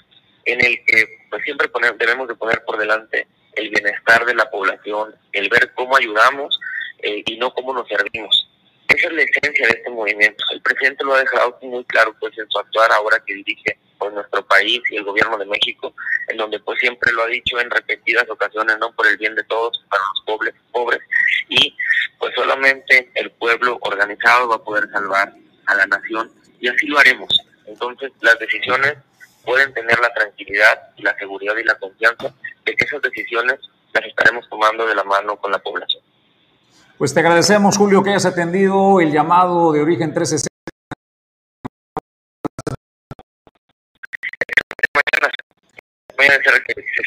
[0.51, 4.49] en el que pues siempre poner, debemos de poner por delante el bienestar de la
[4.49, 6.59] población, el ver cómo ayudamos
[6.99, 8.49] eh, y no cómo nos servimos.
[8.88, 10.43] Esa es la esencia de este movimiento.
[10.51, 14.12] El presidente lo ha dejado muy claro pues en su actuar ahora que dirige por
[14.13, 15.93] nuestro país y el gobierno de México,
[16.27, 19.43] en donde pues siempre lo ha dicho en repetidas ocasiones, no por el bien de
[19.43, 21.01] todos, para los pobres, pobres
[21.49, 21.75] y
[22.17, 25.33] pues solamente el pueblo organizado va a poder salvar
[25.65, 27.29] a la nación y así lo haremos.
[27.67, 28.95] Entonces las decisiones
[29.43, 32.34] pueden tener la tranquilidad la seguridad y la confianza
[32.65, 33.60] de que esas decisiones
[33.93, 36.04] las estaremos tomando de la mano con la población.
[36.97, 40.49] Pues te agradecemos, Julio, que hayas atendido el llamado de Origen 360.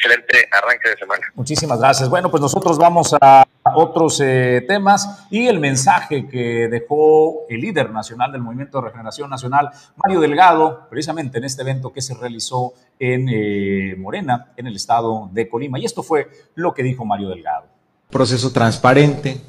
[0.02, 1.26] excelente arranque de semana.
[1.34, 2.08] Muchísimas gracias.
[2.08, 7.90] Bueno, pues nosotros vamos a otros eh, temas y el mensaje que dejó el líder
[7.90, 12.74] nacional del Movimiento de Regeneración Nacional, Mario Delgado, precisamente en este evento que se realizó
[12.98, 15.78] en eh, Morena, en el estado de Colima.
[15.78, 17.66] Y esto fue lo que dijo Mario Delgado.
[18.10, 19.40] Proceso transparente,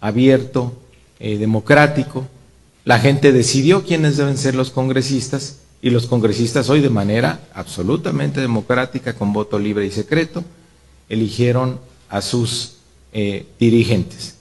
[0.00, 0.72] abierto,
[1.18, 2.26] eh, democrático.
[2.84, 8.40] La gente decidió quiénes deben ser los congresistas y los congresistas hoy de manera absolutamente
[8.40, 10.44] democrática, con voto libre y secreto,
[11.08, 12.78] eligieron a sus
[13.12, 14.36] eh, dirigentes.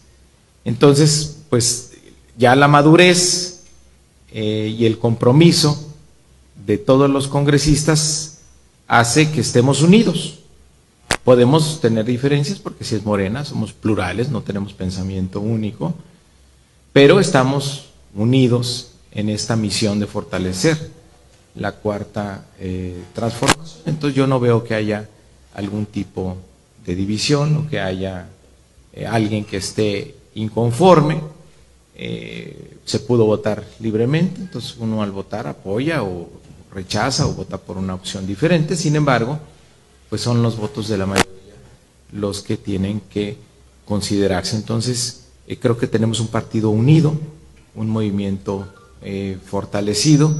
[0.63, 1.91] Entonces, pues
[2.37, 3.63] ya la madurez
[4.31, 5.93] eh, y el compromiso
[6.65, 8.39] de todos los congresistas
[8.87, 10.39] hace que estemos unidos.
[11.23, 15.93] Podemos tener diferencias porque si es morena, somos plurales, no tenemos pensamiento único,
[16.93, 20.91] pero estamos unidos en esta misión de fortalecer
[21.55, 23.81] la cuarta eh, transformación.
[23.85, 25.09] Entonces yo no veo que haya
[25.53, 26.37] algún tipo
[26.85, 28.27] de división o que haya
[28.93, 31.21] eh, alguien que esté inconforme.
[31.95, 36.29] Eh, se pudo votar libremente, entonces uno al votar apoya o
[36.73, 38.75] rechaza o vota por una opción diferente.
[38.75, 39.39] Sin embargo,
[40.09, 41.31] pues son los votos de la mayoría
[42.11, 43.37] los que tienen que
[43.85, 44.55] considerarse.
[44.55, 45.27] Entonces,
[45.59, 47.13] creo que tenemos un partido unido,
[47.75, 48.67] un movimiento
[49.45, 50.35] fortalecido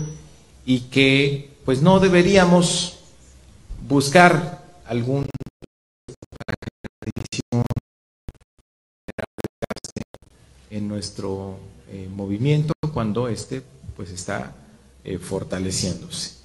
[0.66, 2.98] y que pues no deberíamos
[3.88, 5.26] buscar algún
[10.72, 11.58] en nuestro
[11.92, 13.62] eh, movimiento cuando este
[13.96, 14.56] pues está
[15.04, 16.41] eh, fortaleciéndose.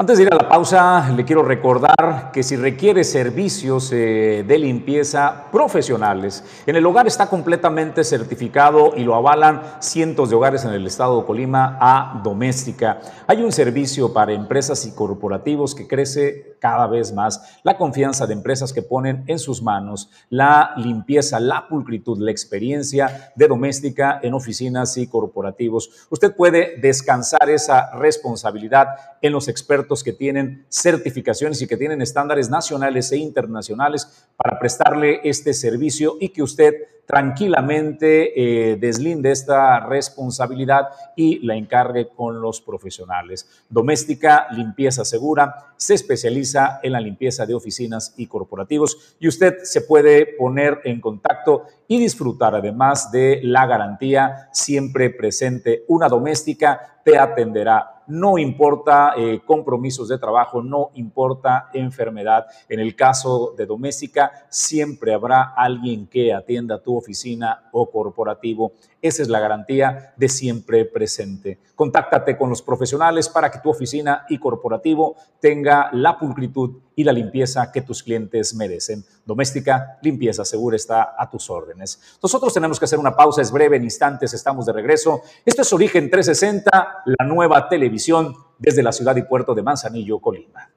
[0.00, 4.56] Antes de ir a la pausa, le quiero recordar que si requiere servicios eh, de
[4.56, 10.70] limpieza profesionales, en el hogar está completamente certificado y lo avalan cientos de hogares en
[10.70, 13.00] el estado de Colima a doméstica.
[13.26, 17.58] Hay un servicio para empresas y corporativos que crece cada vez más.
[17.64, 23.32] La confianza de empresas que ponen en sus manos la limpieza, la pulcritud, la experiencia
[23.34, 25.90] de doméstica en oficinas y corporativos.
[26.10, 28.88] Usted puede descansar esa responsabilidad
[29.22, 35.20] en los expertos que tienen certificaciones y que tienen estándares nacionales e internacionales para prestarle
[35.24, 36.74] este servicio y que usted
[37.08, 43.48] tranquilamente eh, deslinde esta responsabilidad y la encargue con los profesionales.
[43.70, 49.80] Doméstica, limpieza segura, se especializa en la limpieza de oficinas y corporativos y usted se
[49.80, 55.84] puede poner en contacto y disfrutar además de la garantía siempre presente.
[55.88, 62.46] Una doméstica te atenderá no importa eh, compromisos de trabajo, no importa enfermedad.
[62.68, 68.72] En el caso de doméstica, siempre habrá alguien que atienda tu oficina o corporativo.
[69.00, 71.58] Esa es la garantía de siempre presente.
[71.76, 77.12] Contáctate con los profesionales para que tu oficina y corporativo tenga la pulcritud y la
[77.12, 79.04] limpieza que tus clientes merecen.
[79.24, 82.18] Doméstica, limpieza segura está a tus órdenes.
[82.20, 85.22] Nosotros tenemos que hacer una pausa, es breve, en instantes estamos de regreso.
[85.44, 90.68] Esto es Origen 360, la nueva televisión desde la ciudad y puerto de Manzanillo, Colima.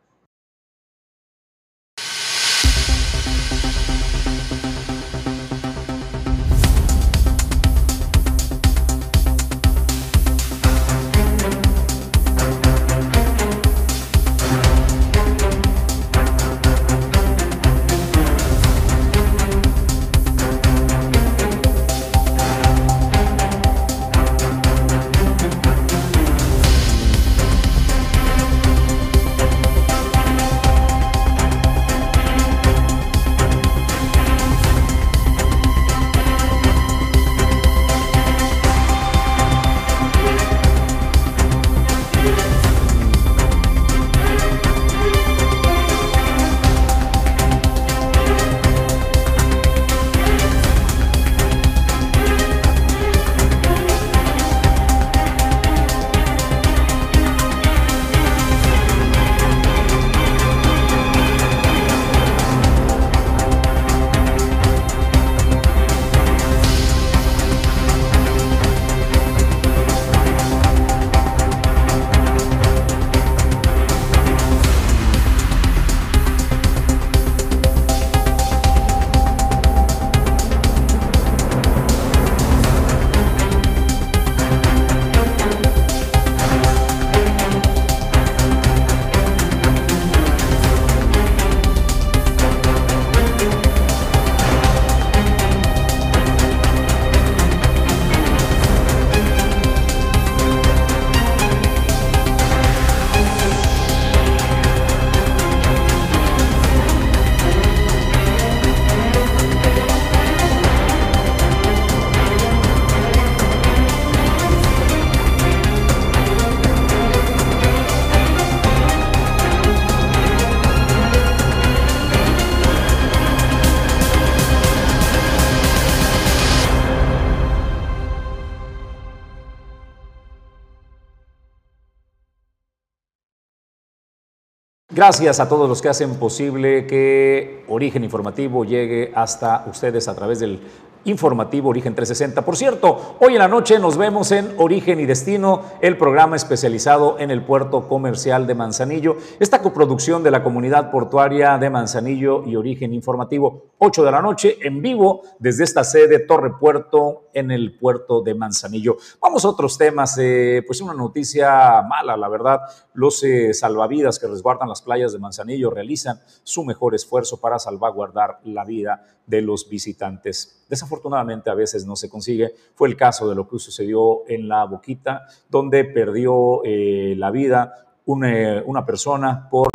[135.02, 140.40] Gracias a todos los que hacen posible que Origen Informativo llegue hasta ustedes a través
[140.40, 140.60] del
[141.06, 142.44] informativo Origen 360.
[142.44, 147.18] Por cierto, hoy en la noche nos vemos en Origen y Destino, el programa especializado
[147.20, 149.18] en el puerto comercial de Manzanillo.
[149.40, 154.58] Esta coproducción de la comunidad portuaria de Manzanillo y Origen Informativo, 8 de la noche,
[154.62, 158.98] en vivo desde esta sede Torre Puerto en el puerto de Manzanillo.
[159.22, 162.60] Vamos a otros temas, eh, pues una noticia mala, la verdad.
[162.94, 168.40] Los eh, salvavidas que resguardan las playas de Manzanillo realizan su mejor esfuerzo para salvaguardar
[168.44, 170.61] la vida de los visitantes.
[170.72, 172.56] Desafortunadamente a veces no se consigue.
[172.76, 177.98] Fue el caso de lo que sucedió en La Boquita, donde perdió eh, la vida
[178.06, 179.68] una, una persona por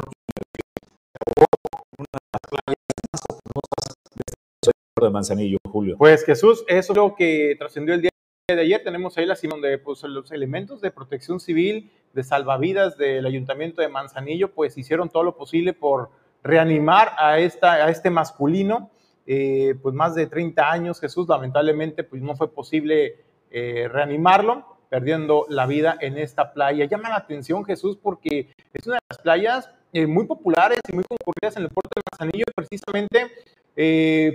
[1.98, 2.06] una
[5.02, 5.98] de Manzanillo, Julio.
[5.98, 8.10] Pues Jesús, eso es lo que trascendió el día
[8.48, 8.82] de ayer.
[8.82, 13.88] Tenemos ahí la donde pues, los elementos de protección civil, de salvavidas del ayuntamiento de
[13.88, 16.08] Manzanillo, pues hicieron todo lo posible por
[16.42, 18.90] reanimar a, esta, a este masculino
[19.26, 25.46] eh, pues más de 30 años, Jesús, lamentablemente pues no fue posible eh, reanimarlo, perdiendo
[25.48, 26.84] la vida en esta playa.
[26.84, 31.04] Llama la atención, Jesús, porque es una de las playas eh, muy populares y muy
[31.04, 33.32] concurridas en el puerto de Manzanillo, precisamente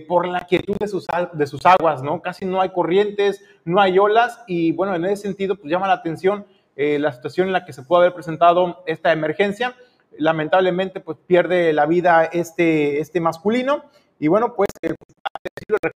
[0.08, 2.22] por la quietud de sus, de sus aguas, ¿no?
[2.22, 5.94] Casi no hay corrientes, no hay olas y bueno, en ese sentido pues llama la
[5.94, 9.76] atención la situación en la que se puede haber presentado esta emergencia.
[10.16, 13.84] Lamentablemente pues pierde la vida este, este masculino
[14.22, 15.90] y bueno, pues el reconocimiento de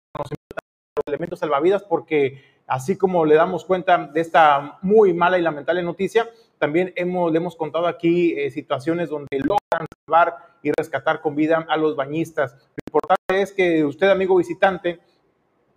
[0.98, 5.84] los elementos salvavidas porque así como le damos cuenta de esta muy mala y lamentable
[5.84, 11.36] noticia, también hemos, le hemos contado aquí eh, situaciones donde logran salvar y rescatar con
[11.36, 12.54] vida a los bañistas.
[12.54, 15.00] Lo importante es que usted, amigo visitante,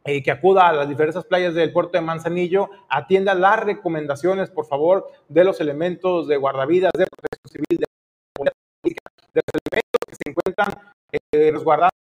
[0.04, 4.64] eh, que acuda a las diversas playas del puerto de Manzanillo, atienda las recomendaciones, por
[4.64, 8.90] favor, de los elementos de guardavidas, de protección civil, de,
[9.34, 11.97] de los elementos que se encuentran eh, resguardados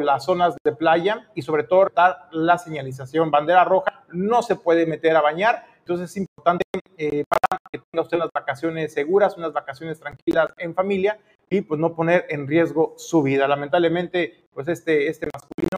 [0.00, 4.86] las zonas de playa y sobre todo dar la señalización bandera roja, no se puede
[4.86, 6.64] meter a bañar, entonces es importante
[6.96, 11.18] eh, para que tenga usted unas vacaciones seguras, unas vacaciones tranquilas en familia
[11.50, 13.48] y pues no poner en riesgo su vida.
[13.48, 15.76] Lamentablemente, pues este, este masculino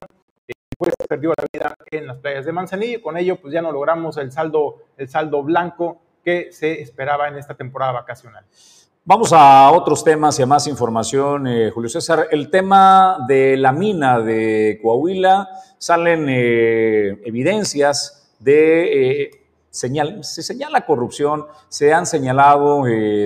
[0.48, 3.72] eh, pues perdió la vida en las playas de Manzanillo con ello pues ya no
[3.72, 8.44] logramos el saldo, el saldo blanco que se esperaba en esta temporada vacacional.
[9.08, 12.26] Vamos a otros temas y a más información, eh, Julio César.
[12.28, 15.48] El tema de la mina de Coahuila,
[15.78, 19.20] salen eh, evidencias de...
[19.22, 19.30] Eh,
[19.70, 22.82] señal, se señala corrupción, se han señalado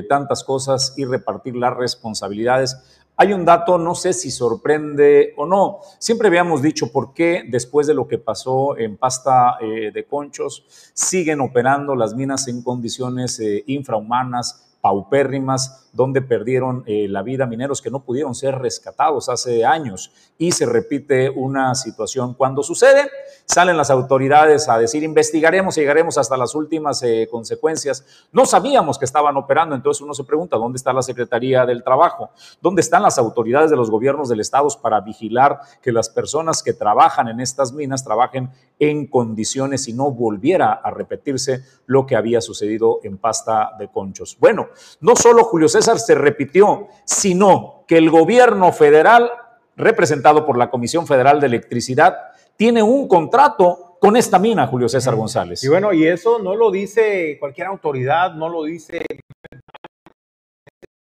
[0.06, 2.76] tantas cosas y repartir las responsabilidades.
[3.16, 5.78] Hay un dato, no sé si sorprende o no.
[5.98, 11.40] Siempre habíamos dicho por qué después de lo que pasó en pasta de conchos, siguen
[11.40, 18.04] operando las minas en condiciones infrahumanas, paupérrimas, donde perdieron eh, la vida mineros que no
[18.04, 20.12] pudieron ser rescatados hace años.
[20.38, 22.34] Y se repite una situación.
[22.34, 23.10] Cuando sucede,
[23.44, 28.04] salen las autoridades a decir, investigaremos y llegaremos hasta las últimas eh, consecuencias.
[28.32, 32.30] No sabíamos que estaban operando, entonces uno se pregunta, ¿dónde está la Secretaría del Trabajo?
[32.62, 36.72] ¿Dónde están las autoridades de los gobiernos del Estado para vigilar que las personas que
[36.72, 42.40] trabajan en estas minas trabajen en condiciones y no volviera a repetirse lo que había
[42.40, 44.36] sucedido en pasta de conchos?
[44.38, 44.68] Bueno,
[45.00, 49.30] no solo Julio César se repitió, sino que el gobierno federal,
[49.76, 52.16] representado por la Comisión Federal de Electricidad,
[52.56, 55.62] tiene un contrato con esta mina, Julio César González.
[55.62, 59.04] Y bueno, y eso no lo dice cualquier autoridad, no lo dice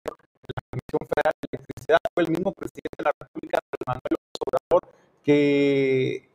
[0.05, 4.93] la Comisión Federal de Electricidad, fue el mismo presidente de la República, Manuel Obrador,
[5.23, 6.29] que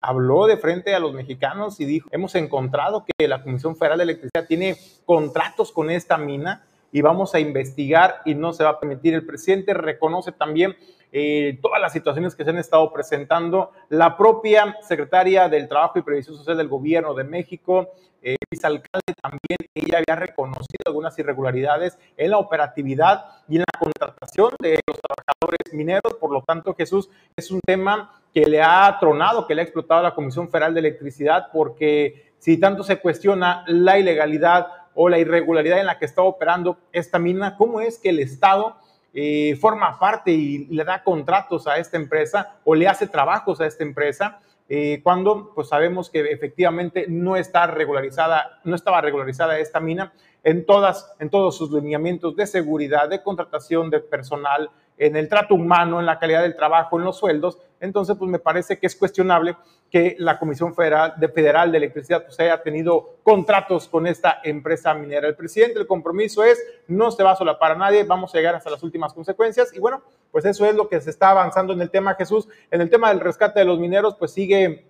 [0.00, 4.04] habló de frente a los mexicanos y dijo, hemos encontrado que la Comisión Federal de
[4.04, 8.80] Electricidad tiene contratos con esta mina y vamos a investigar y no se va a
[8.80, 9.14] permitir.
[9.14, 10.76] El presidente reconoce también
[11.12, 13.72] eh, todas las situaciones que se han estado presentando.
[13.88, 17.90] La propia secretaria del Trabajo y Previsión Social del Gobierno de México,
[18.22, 24.52] eh, Alcalde, también ella había reconocido algunas irregularidades en la operatividad y en la contratación
[24.60, 26.14] de los trabajadores mineros.
[26.20, 30.02] Por lo tanto, Jesús, es un tema que le ha tronado, que le ha explotado
[30.02, 35.80] la Comisión Federal de Electricidad, porque si tanto se cuestiona la ilegalidad o la irregularidad
[35.80, 38.76] en la que está operando esta mina, ¿cómo es que el Estado
[39.12, 43.66] eh, forma parte y, le da contratos a esta empresa o le hace trabajos a
[43.66, 44.40] esta empresa?
[44.68, 50.12] Eh, cuando pues sabemos que efectivamente no está regularizada, no estaba regularizada esta mina
[50.44, 54.70] en todas, en todos sus lineamientos de seguridad, de contratación de personal,
[55.00, 57.58] en el trato humano, en la calidad del trabajo, en los sueldos.
[57.80, 59.56] Entonces, pues me parece que es cuestionable
[59.90, 64.92] que la Comisión Federal de, Federal de Electricidad pues, haya tenido contratos con esta empresa
[64.92, 65.26] minera.
[65.26, 68.54] El presidente, el compromiso es, no se va a solapar a nadie, vamos a llegar
[68.54, 69.74] hasta las últimas consecuencias.
[69.74, 72.46] Y bueno, pues eso es lo que se está avanzando en el tema, Jesús.
[72.70, 74.84] En el tema del rescate de los mineros, pues sigue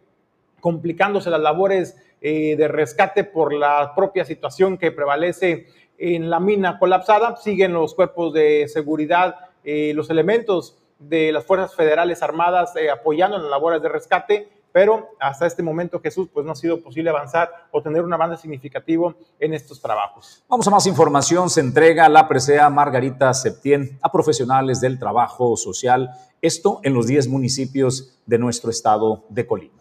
[0.61, 6.81] complicándose las labores eh, de rescate por la propia situación que prevalece en la mina
[6.81, 7.37] colapsada.
[7.37, 13.37] Siguen los cuerpos de seguridad, eh, los elementos de las fuerzas federales armadas eh, apoyando
[13.37, 17.11] en las labores de rescate, pero hasta este momento, Jesús, pues no ha sido posible
[17.11, 20.45] avanzar o tener un avance significativo en estos trabajos.
[20.49, 21.51] Vamos a más información.
[21.51, 27.29] Se entrega la presea Margarita Septién a profesionales del trabajo social, esto en los 10
[27.29, 29.81] municipios de nuestro estado de Colima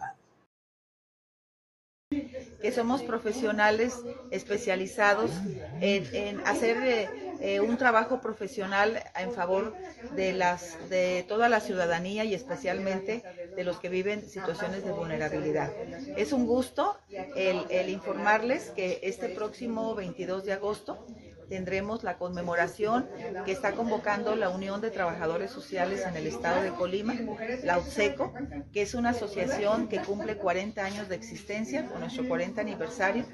[2.60, 4.00] que somos profesionales
[4.30, 5.30] especializados
[5.80, 7.08] en, hacer eh,
[7.40, 9.74] eh, un trabajo profesional en favor
[10.14, 13.22] de, las, de toda la ciudadanía y especialmente
[13.56, 15.72] de los que viven situaciones de vulnerabilidad.
[16.16, 16.98] Es un gusto
[17.36, 21.06] el, informarles que este próximo 22 de agosto
[21.48, 23.08] tendremos la conmemoración
[23.44, 27.14] que está convocando la Unión de Trabajadores Sociales en el Estado de Colima,
[27.64, 28.32] la UTSECO,
[28.72, 33.24] que es una asociación que cumple 40 años de existencia, con nuestro 40 aniversario,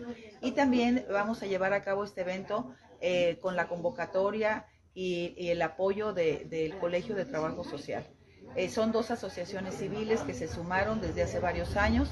[0.40, 5.60] y también vamos a llevar a cabo este evento eh, con la convocatoria y, el
[5.62, 8.06] apoyo del Colegio de Trabajo Social.
[8.56, 12.08] Eh, son dos asociaciones civiles que se sumaron desde hace varios años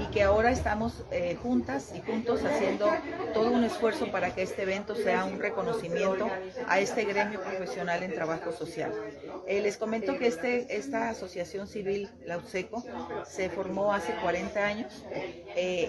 [0.00, 2.88] y que ahora estamos eh, juntas y juntos haciendo
[3.34, 6.30] todo un esfuerzo para que este evento sea un reconocimiento
[6.68, 8.92] a este gremio profesional en trabajo social.
[9.48, 12.84] Eh, les comento que este, esta asociación civil, la UCECO,
[13.26, 15.04] se formó hace 40 años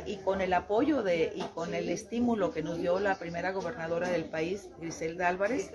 [0.06, 4.10] y con el apoyo de, y con el estímulo que nos dio la primera gobernadora
[4.10, 5.72] del país, Griselda Álvarez,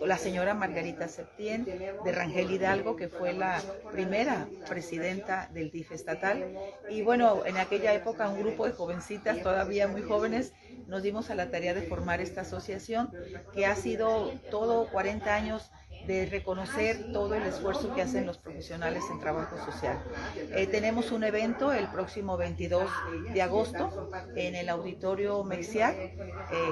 [0.00, 3.49] la señora Margarita Septién de Rangel Hidalgo, que fue la
[3.92, 6.56] primera presidenta del DIF estatal.
[6.88, 10.52] Y bueno, en aquella época un grupo de jovencitas, todavía muy jóvenes,
[10.86, 13.10] nos dimos a la tarea de formar esta asociación
[13.52, 15.70] que ha sido todo 40 años
[16.06, 19.98] de reconocer todo el esfuerzo que hacen los profesionales en trabajo social.
[20.34, 22.90] Eh, tenemos un evento el próximo 22
[23.32, 26.16] de agosto en el auditorio Mexiac, eh,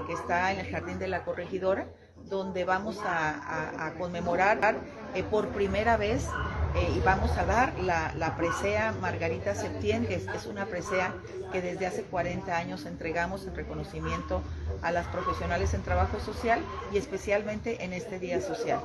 [0.07, 1.89] que está en el Jardín de la Corregidora,
[2.25, 4.77] donde vamos a, conmemorar
[5.15, 6.27] eh, por primera vez
[6.75, 11.15] eh, y vamos a dar la, presea Margarita Septién, que es, una presea
[11.53, 14.43] que desde hace 40 años entregamos en reconocimiento
[14.83, 16.61] a las profesionales en trabajo social
[16.93, 18.81] y especialmente en este día social.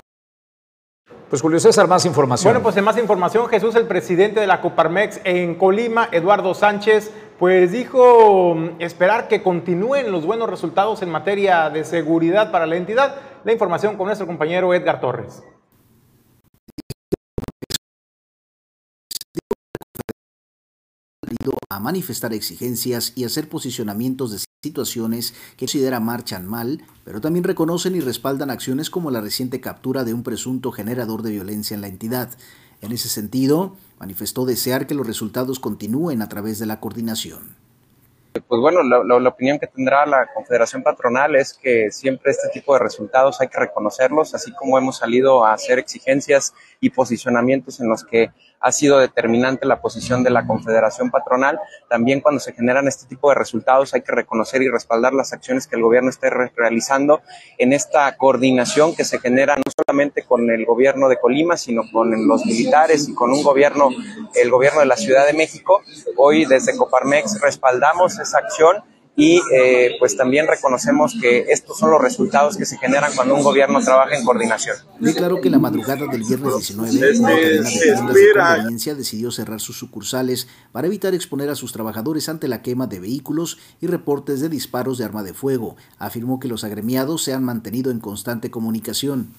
[1.29, 2.53] Pues Julio César, más información.
[2.53, 7.11] Bueno, pues en más información, Jesús, el presidente de la Coparmex en Colima, Eduardo Sánchez,
[7.39, 12.75] pues dijo mm, esperar que continúen los buenos resultados en materia de seguridad para la
[12.75, 13.15] entidad.
[13.43, 15.43] La información con nuestro compañero Edgar Torres.
[21.75, 27.95] A manifestar exigencias y hacer posicionamientos de situaciones que considera marchan mal, pero también reconocen
[27.95, 31.87] y respaldan acciones como la reciente captura de un presunto generador de violencia en la
[31.87, 32.29] entidad.
[32.81, 37.55] En ese sentido, manifestó desear que los resultados continúen a través de la coordinación.
[38.47, 42.79] Pues bueno, la, opinión que tendrá la Confederación Patronal es que siempre este tipo de
[42.79, 48.03] resultados hay que reconocerlos, así como hemos salido a hacer exigencias y posicionamientos en los
[48.03, 51.59] que ha sido determinante la posición de la Confederación Patronal.
[51.89, 55.65] También cuando se generan este tipo de resultados hay que reconocer y respaldar las acciones
[55.65, 57.21] que el gobierno esté realizando
[57.57, 62.27] en esta coordinación que se genera no solamente con el gobierno de Colima, sino con
[62.27, 63.89] los militares y con un gobierno,
[64.35, 65.81] el gobierno de la Ciudad de México.
[66.17, 68.83] Hoy desde Coparmex respaldamos esa acción
[69.15, 73.43] y eh, pues también reconocemos que estos son los resultados que se generan cuando un
[73.43, 74.75] gobierno trabaja en coordinación.
[74.99, 79.59] Declaró que la madrugada del viernes 19, una cadena de tiendas de conveniencia decidió cerrar
[79.59, 84.41] sus sucursales para evitar exponer a sus trabajadores ante la quema de vehículos y reportes
[84.41, 85.75] de disparos de arma de fuego.
[85.99, 89.33] Afirmó que los agremiados se han mantenido en constante comunicación.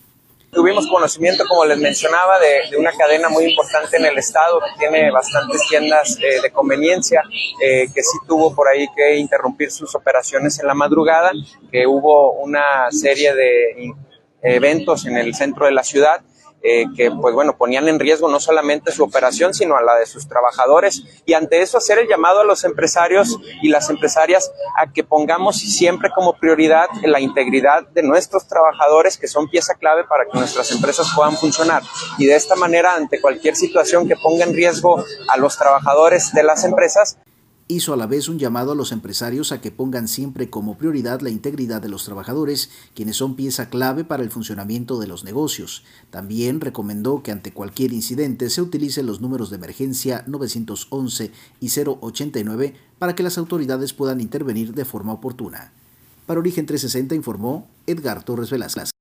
[0.55, 5.11] Tuvimos conocimiento, como les mencionaba, de, una cadena muy importante en el estado que tiene
[5.11, 7.23] bastantes tiendas eh, de conveniencia,
[7.61, 11.33] eh, que sí tuvo por ahí que interrumpir sus operaciones en la madrugada,
[11.71, 13.93] que hubo una serie de
[14.43, 16.21] eventos en el centro de la ciudad
[16.67, 20.07] eh, que pues bueno ponían en riesgo no solamente su operación sino a la de
[20.07, 21.05] sus trabajadores.
[21.27, 25.59] Y ante eso hacer el llamado a los empresarios y las empresarias a que pongamos
[25.59, 30.71] siempre como prioridad la integridad de nuestros trabajadores que son pieza clave para que nuestras
[30.73, 31.83] empresas puedan funcionar.
[32.17, 36.45] Y de esta manera ante cualquier situación que ponga en riesgo a los trabajadores de
[36.45, 37.19] las empresas
[37.69, 41.21] hizo a la vez un llamado a los empresarios a que pongan siempre como prioridad
[41.21, 45.85] la integridad de los trabajadores, quienes son pieza clave para el funcionamiento de los negocios.
[46.11, 52.75] También recomendó que ante cualquier incidente se utilicen los números de emergencia 911 y 089
[52.99, 55.73] para que las autoridades puedan intervenir de forma oportuna.
[56.27, 58.95] Para Origen 360 informó Edgar Torres Velázquez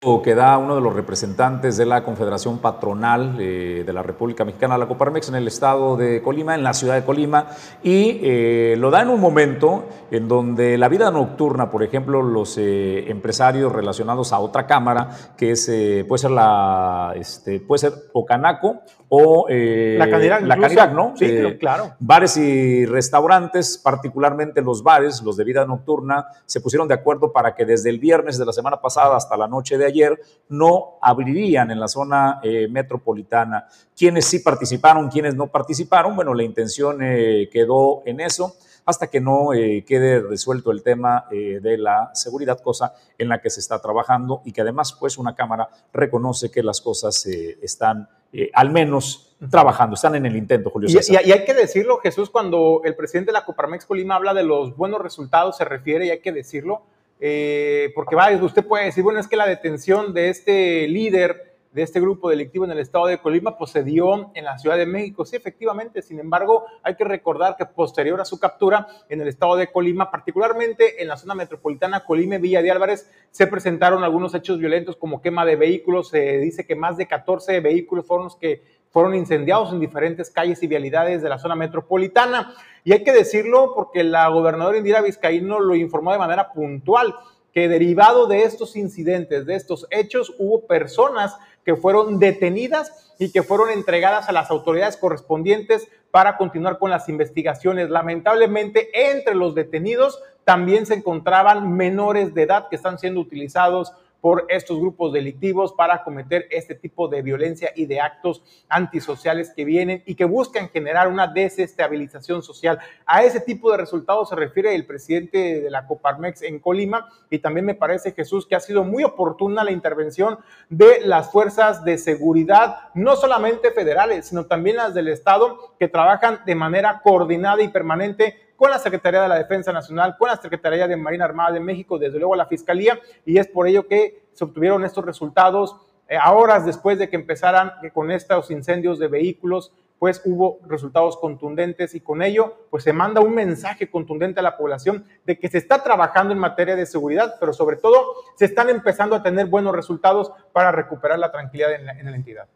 [0.00, 4.78] que da uno de los representantes de la Confederación Patronal eh, de la República Mexicana,
[4.78, 7.48] la Coparmex, en el estado de Colima, en la ciudad de Colima,
[7.82, 12.58] y eh, lo da en un momento en donde la vida nocturna, por ejemplo, los
[12.58, 15.66] eh, empresarios relacionados a otra cámara, que es,
[16.06, 21.14] puede ser la, este, puede ser Ocanaco o la Canirac, la ¿no?
[21.16, 21.96] Sí, claro.
[21.98, 27.56] Bares y restaurantes, particularmente los bares, los de vida nocturna, se pusieron de acuerdo para
[27.56, 31.70] que desde el viernes de la semana pasada hasta la noche de ayer no abrirían
[31.70, 33.68] en la zona eh, metropolitana.
[33.96, 39.20] Quienes sí participaron, quienes no participaron, bueno, la intención eh, quedó en eso hasta que
[39.20, 43.78] no eh, quede resuelto el tema de la seguridad, cosa en la que se está
[43.82, 48.08] trabajando y que además pues una Cámara reconoce que las cosas están
[48.54, 51.20] al menos trabajando, están en el intento, Julio César.
[51.22, 54.44] Y, y, hay que decirlo, Jesús, cuando el presidente de la Coparmex Colima habla de
[54.44, 56.82] los buenos resultados, se refiere, y hay que decirlo,
[57.20, 61.82] eh, porque va, usted puede decir, bueno, es que la detención de este líder, de
[61.82, 65.24] este grupo delictivo en el estado de Colima, pues en la Ciudad de México.
[65.24, 69.56] Sí, efectivamente, sin embargo, hay que recordar que posterior a su captura en el estado
[69.56, 74.58] de Colima, particularmente en la zona metropolitana Colima Villa de Álvarez, se presentaron algunos hechos
[74.58, 76.08] violentos como quema de vehículos.
[76.08, 80.62] Se dice que más de 14 vehículos fueron los que fueron incendiados en diferentes calles
[80.62, 82.54] y vialidades de la zona metropolitana.
[82.84, 87.14] Y hay que decirlo porque la gobernadora Indira Vizcaíno lo informó de manera puntual,
[87.52, 93.42] que derivado de estos incidentes, de estos hechos, hubo personas que fueron detenidas y que
[93.42, 97.90] fueron entregadas a las autoridades correspondientes para continuar con las investigaciones.
[97.90, 104.46] Lamentablemente, entre los detenidos también se encontraban menores de edad que están siendo utilizados por
[104.48, 110.02] estos grupos delictivos para cometer este tipo de violencia y de actos antisociales que vienen
[110.06, 112.78] y que buscan generar una desestabilización social.
[113.06, 117.38] A ese tipo de resultados se refiere el presidente de la Coparmex en Colima y
[117.38, 120.38] también me parece, Jesús, que ha sido muy oportuna la intervención
[120.68, 126.40] de las fuerzas de seguridad, no solamente federales, sino también las del Estado, que trabajan
[126.44, 130.88] de manera coordinada y permanente con la Secretaría de la Defensa Nacional, con la Secretaría
[130.88, 134.42] de Marina Armada de México, desde luego la Fiscalía, y es por ello que se
[134.42, 135.76] obtuvieron estos resultados
[136.08, 141.16] eh, a horas después de que empezaran con estos incendios de vehículos, pues hubo resultados
[141.18, 145.48] contundentes y con ello pues se manda un mensaje contundente a la población de que
[145.48, 149.46] se está trabajando en materia de seguridad, pero sobre todo se están empezando a tener
[149.46, 152.48] buenos resultados para recuperar la tranquilidad en la entidad.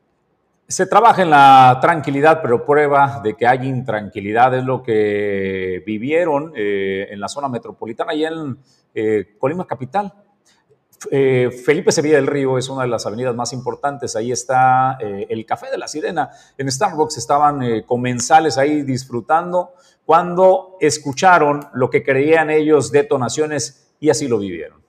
[0.68, 6.52] Se trabaja en la tranquilidad, pero prueba de que hay intranquilidad es lo que vivieron
[6.56, 8.58] eh, en la zona metropolitana y en
[8.94, 10.12] eh, Colima Capital.
[11.10, 14.16] Eh, Felipe Sevilla del Río es una de las avenidas más importantes.
[14.16, 16.30] Ahí está el Café de la Sirena.
[16.56, 19.74] En Starbucks estaban comensales ahí disfrutando
[20.06, 24.81] cuando escucharon lo que creían ellos detonaciones y así lo vivieron.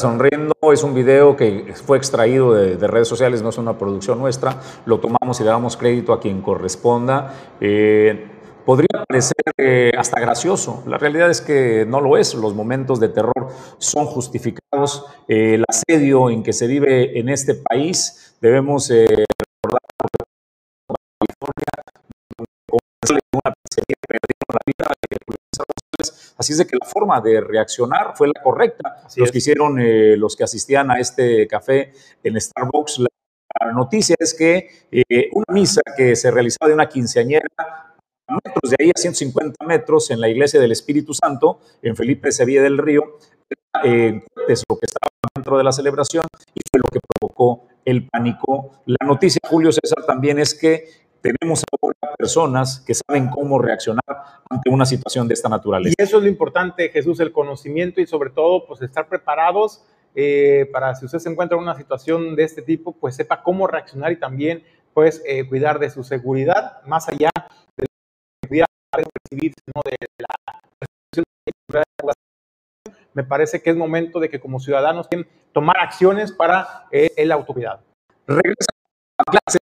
[0.00, 4.60] Sonriendo es un video que fue extraído de, redes sociales, no es una producción nuestra,
[4.86, 7.34] lo tomamos y le damos crédito a quien corresponda.
[7.60, 8.26] Eh,
[8.64, 13.08] podría parecer eh, hasta gracioso, la realidad es que no lo es, los momentos de
[13.08, 13.48] terror
[13.78, 19.80] son justificados, eh, el asedio en que se vive en este país, debemos recordar
[21.20, 21.70] California,
[23.32, 24.92] una pizzería perdieron la vida,
[26.40, 29.02] Así es de que la forma de reaccionar fue la correcta.
[29.14, 31.92] los que hicieron, eh, los que asistían a este café
[32.24, 37.46] en Starbucks, la noticia es que eh, una misa que se realizaba de una quinceañera
[37.58, 42.32] a metros de ahí, a 150 metros, en la iglesia del Espíritu Santo, en Felipe
[42.32, 43.18] Sevilla del Río,
[43.84, 46.24] eh, es lo que estaba dentro de la celebración
[46.54, 48.82] y fue lo que provocó el pánico.
[48.86, 50.88] La noticia, Julio César, también es que
[51.20, 54.02] tenemos ahora personas que saben cómo reaccionar
[54.48, 55.94] ante una situación de esta naturaleza.
[55.98, 60.68] Y eso es lo importante, Jesús, el conocimiento y sobre todo, pues estar preparados eh,
[60.72, 64.12] para si usted se encuentra en una situación de este tipo, pues sepa cómo reaccionar
[64.12, 67.30] y también, pues, eh, cuidar de su seguridad, más allá
[67.76, 68.66] de la seguridad
[69.30, 69.82] recibir, ¿no?
[69.84, 70.50] de la
[73.12, 77.32] me parece que es momento de que como ciudadanos tienen tomar acciones para eh, el
[77.32, 77.82] autocuidado.
[78.26, 78.70] Regresa
[79.18, 79.60] a clases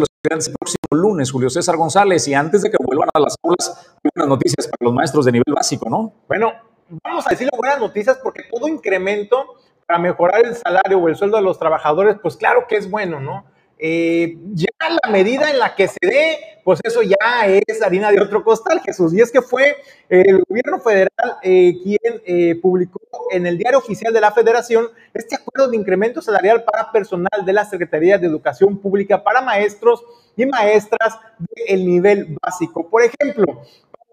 [0.00, 3.36] los estudiantes el próximo lunes, Julio César González, y antes de que vuelvan a las
[3.42, 6.12] aulas, buenas noticias para los maestros de nivel básico, ¿no?
[6.26, 6.52] Bueno,
[7.04, 9.54] vamos a decirle buenas noticias porque todo incremento
[9.86, 13.20] para mejorar el salario o el sueldo de los trabajadores, pues claro que es bueno,
[13.20, 13.44] ¿no?
[13.78, 18.20] Eh, ya la medida en la que se dé, pues eso ya es harina de
[18.20, 19.14] otro costal, Jesús.
[19.14, 19.76] Y es que fue
[20.08, 23.00] el gobierno federal eh, quien eh, publicó
[23.30, 27.52] en el diario oficial de la federación este acuerdo de incremento salarial para personal de
[27.52, 30.04] la Secretaría de Educación Pública para maestros
[30.36, 31.18] y maestras
[31.68, 32.88] del nivel básico.
[32.88, 33.62] Por ejemplo,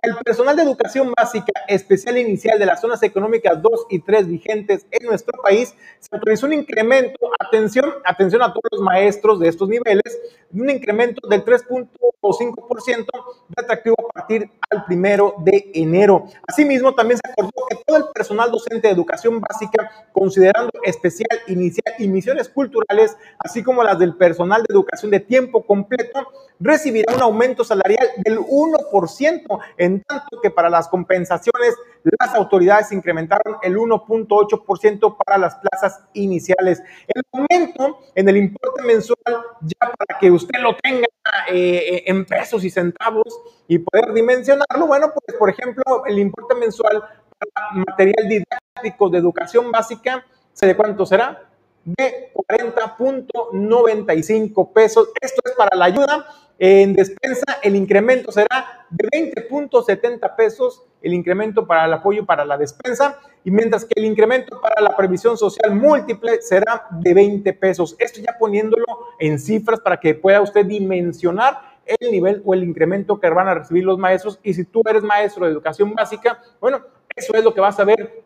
[0.05, 4.85] el personal de educación básica especial inicial de las zonas económicas 2 y 3 vigentes
[4.91, 9.67] en nuestro país, se autorizó un incremento, atención, atención a todos los maestros de estos
[9.67, 10.19] niveles,
[10.53, 13.05] un incremento del 3.5%
[13.49, 16.25] de atractivo a partir al primero de enero.
[16.47, 21.95] Asimismo, también se acordó que todo el personal docente de educación básica, considerando especial inicial
[21.97, 26.27] y misiones culturales, así como las del personal de educación de tiempo completo,
[26.59, 31.75] recibirá un aumento salarial del 1% en tanto que para las compensaciones
[32.19, 36.81] las autoridades incrementaron el 1.8% para las plazas iniciales.
[37.07, 39.17] El aumento en el importe mensual,
[39.61, 41.07] ya para que usted lo tenga
[41.49, 47.03] eh, en pesos y centavos y poder dimensionarlo, bueno, pues por ejemplo, el importe mensual
[47.37, 50.25] para material didáctico de educación básica,
[50.59, 51.49] ¿de cuánto será?
[51.83, 55.09] De 40.95 pesos.
[55.21, 56.25] Esto es para la ayuda
[56.57, 62.57] en despensa, el incremento será de 20.70 pesos, el incremento para el apoyo para la
[62.57, 67.95] despensa, y mientras que el incremento para la previsión social múltiple será de 20 pesos.
[67.99, 68.85] Esto ya poniéndolo
[69.19, 73.53] en cifras para que pueda usted dimensionar el nivel o el incremento que van a
[73.53, 74.39] recibir los maestros.
[74.41, 76.81] Y si tú eres maestro de educación básica, bueno,
[77.15, 78.23] eso es lo que vas a ver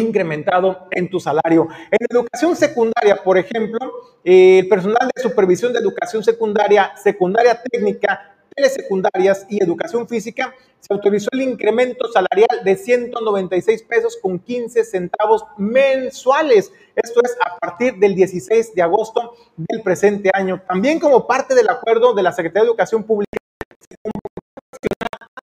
[0.00, 1.68] incrementado en tu salario.
[1.90, 3.78] En educación secundaria, por ejemplo,
[4.24, 11.28] el personal de supervisión de educación secundaria, secundaria técnica, telesecundarias y educación física, se autorizó
[11.32, 16.72] el incremento salarial de 196 pesos con 15 centavos mensuales.
[16.94, 20.62] Esto es a partir del 16 de agosto del presente año.
[20.66, 23.36] También como parte del acuerdo de la Secretaría de Educación Pública,
[23.80, 23.96] se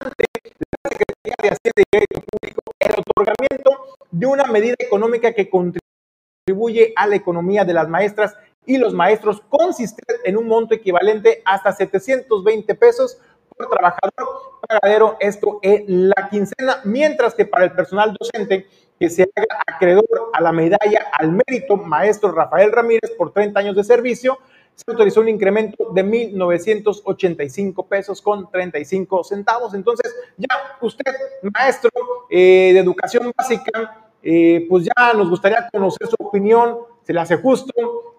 [0.00, 3.70] la Secretaría de Hacienda y Crédito Público el otorgamiento
[4.12, 9.42] de una medida económica que contribuye a la economía de las maestras y los maestros
[9.48, 13.18] consiste en un monto equivalente hasta 720 pesos
[13.56, 18.66] por trabajador pagadero, esto en la quincena, mientras que para el personal docente
[18.98, 23.76] que se haga acreedor a la medalla al mérito maestro Rafael Ramírez por 30 años
[23.76, 24.38] de servicio,
[24.74, 29.74] se autorizó un incremento de 1.985 pesos con 35 centavos.
[29.74, 30.48] Entonces, ya
[30.80, 31.12] usted,
[31.54, 31.90] maestro
[32.30, 37.36] eh, de educación básica, eh, pues ya nos gustaría conocer su opinión, se le hace
[37.36, 37.72] justo,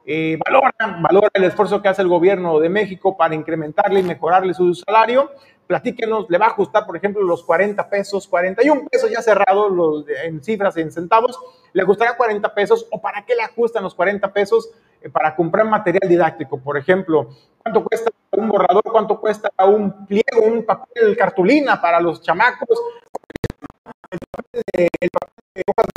[0.06, 4.54] eh, valora, valora el esfuerzo que hace el gobierno de México para incrementarle y mejorarle
[4.54, 5.32] su salario.
[5.66, 10.06] Platíquenos, le va a ajustar, por ejemplo, los 40 pesos, 41 pesos ya cerrados los,
[10.26, 11.39] en cifras, en centavos,
[11.72, 14.72] le ajustará 40 pesos o para qué le ajustan los 40 pesos
[15.12, 20.66] para comprar material didáctico, por ejemplo, cuánto cuesta un borrador, cuánto cuesta un pliego, un
[20.66, 22.80] papel cartulina para los chamacos,
[24.12, 25.88] el papel de, el papel de hojas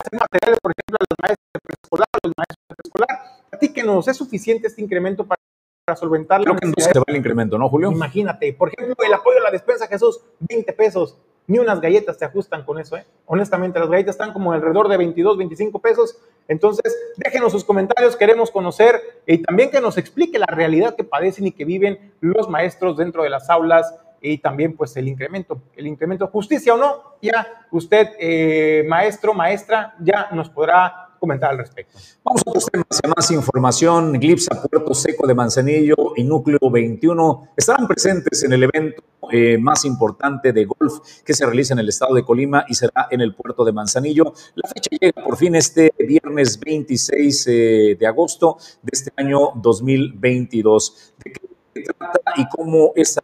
[0.00, 3.40] hacer materiales, por ejemplo, a los maestros de preescolar, los maestros de preescolar.
[3.50, 5.40] Platíquenos, ¿es suficiente este incremento para,
[5.84, 7.90] para solventar Creo que no se va el incremento, ¿no, Julio?
[7.90, 11.16] Imagínate, por ejemplo, el apoyo a la despensa, Jesús, 20 pesos.
[11.46, 13.04] Ni unas galletas te ajustan con eso, ¿eh?
[13.26, 16.16] Honestamente, las galletas están como alrededor de 22, 25 pesos.
[16.50, 21.46] Entonces, déjenos sus comentarios, queremos conocer y también que nos explique la realidad que padecen
[21.46, 25.86] y que viven los maestros dentro de las aulas y también pues el incremento, el
[25.86, 31.98] incremento, justicia o no, ya usted, eh, maestro, maestra, ya nos podrá comentar al respecto.
[32.24, 34.14] Vamos a otros temas, más información.
[34.14, 39.84] Glipsa, Puerto Seco de Manzanillo y Núcleo 21 estarán presentes en el evento eh, más
[39.84, 43.34] importante de golf que se realiza en el estado de Colima y será en el
[43.34, 44.32] puerto de Manzanillo.
[44.54, 51.14] La fecha llega por fin este viernes 26 eh, de agosto de este año 2022.
[51.22, 51.40] ¿De qué
[51.74, 53.20] se trata y cómo esta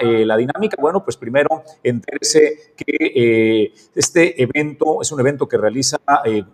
[0.00, 0.76] eh, la dinámica?
[0.80, 6.44] Bueno, pues primero entérese que este evento es un evento que realiza eh,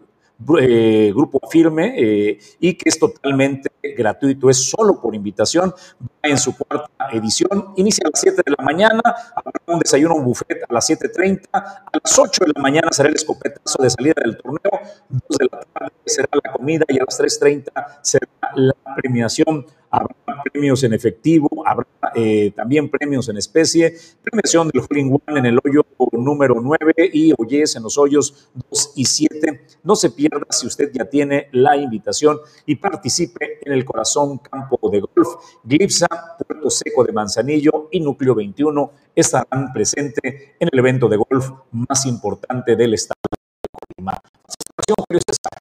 [0.61, 5.73] eh, Grupo Firme eh, y que es totalmente gratuito, es solo por invitación.
[6.01, 9.01] Va en su cuarta edición, inicia a las 7 de la mañana,
[9.35, 13.09] habrá un desayuno, un buffet a las 7.30, a las 8 de la mañana será
[13.09, 17.05] el escopetazo de salida del torneo, 2 de la tarde será la comida y a
[17.05, 19.67] las 3.30 será la premiación
[19.97, 25.59] habrá premios en efectivo, habrá eh, también premios en especie, premiación del Hole en el
[25.65, 29.67] hoyo número 9 y Oyes en los hoyos 2 y 7.
[29.85, 34.79] No se pierda si usted ya tiene la invitación y participe en el Corazón Campo
[34.91, 35.29] de Golf.
[35.65, 36.07] Glipsa,
[36.47, 42.07] Puerto Seco de Manzanillo y Núcleo 21 estarán presentes en el evento de golf más
[42.07, 44.21] importante del estado de Colima.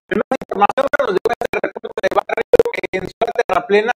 [0.08, 2.46] Primera información nos este reporte de barrio
[2.92, 3.92] en de la Plena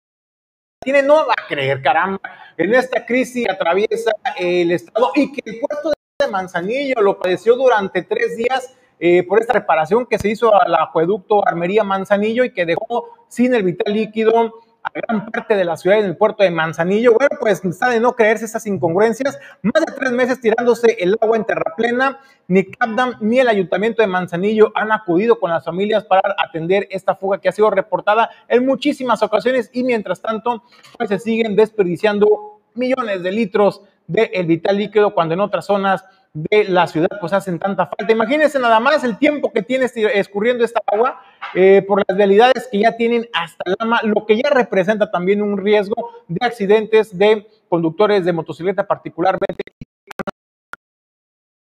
[0.86, 2.22] tiene, no va a creer, caramba,
[2.56, 8.04] en esta crisis atraviesa el Estado y que el puerto de Manzanillo lo padeció durante
[8.04, 12.66] tres días eh, por esta reparación que se hizo al acueducto Armería Manzanillo y que
[12.66, 14.54] dejó sin el vital líquido
[14.86, 17.14] a gran parte de la ciudad en el puerto de Manzanillo.
[17.14, 19.40] Bueno, pues está de no creerse esas incongruencias.
[19.62, 22.20] Más de tres meses tirándose el agua en terraplena.
[22.48, 27.16] Ni CAPDAM ni el ayuntamiento de Manzanillo han acudido con las familias para atender esta
[27.16, 30.64] fuga que ha sido reportada en muchísimas ocasiones y mientras tanto
[30.96, 36.06] pues se siguen desperdiciando millones de litros de vital líquido cuando en otras zonas
[36.36, 38.12] de la ciudad pues hacen tanta falta.
[38.12, 41.22] Imagínense nada más el tiempo que tiene escurriendo esta agua
[41.54, 45.58] eh, por las realidades que ya tienen hasta Lama, lo que ya representa también un
[45.58, 49.64] riesgo de accidentes de conductores de motocicleta particularmente.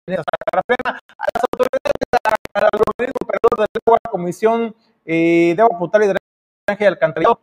[0.07, 1.91] A las autoridades,
[2.53, 7.41] al organismo operador de la Comisión eh, de Agua Potable y Drenaje de Alcantarillado,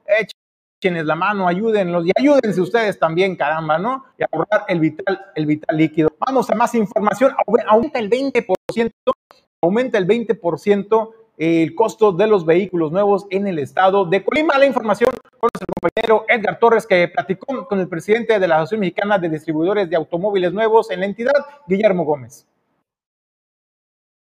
[0.81, 4.05] quienes la mano, ayúdenlos y ayúdense ustedes también, caramba, ¿no?
[4.19, 6.11] Y ahorrar el vital, el vital líquido.
[6.25, 7.33] Vamos a más información.
[7.67, 8.91] Aumenta el 20%,
[9.61, 14.59] aumenta el 20% el costo de los vehículos nuevos en el estado de Colima.
[14.59, 18.81] La información con nuestro compañero Edgar Torres, que platicó con el presidente de la Asociación
[18.81, 22.47] Mexicana de Distribuidores de Automóviles Nuevos en la entidad, Guillermo Gómez.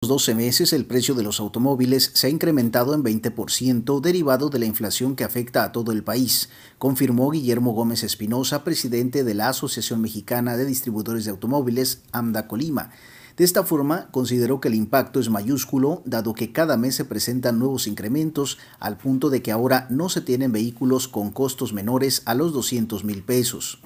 [0.08, 4.66] 12 meses el precio de los automóviles se ha incrementado en 20% derivado de la
[4.66, 10.00] inflación que afecta a todo el país, confirmó Guillermo Gómez Espinosa, presidente de la Asociación
[10.00, 12.90] Mexicana de Distribuidores de Automóviles, AMDA Colima.
[13.36, 17.60] De esta forma, consideró que el impacto es mayúsculo, dado que cada mes se presentan
[17.60, 22.34] nuevos incrementos, al punto de que ahora no se tienen vehículos con costos menores a
[22.34, 23.80] los 200 mil pesos.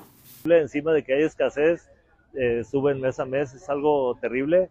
[0.47, 1.83] Encima de que hay escasez,
[2.33, 4.71] eh, suben mes a mes, es algo terrible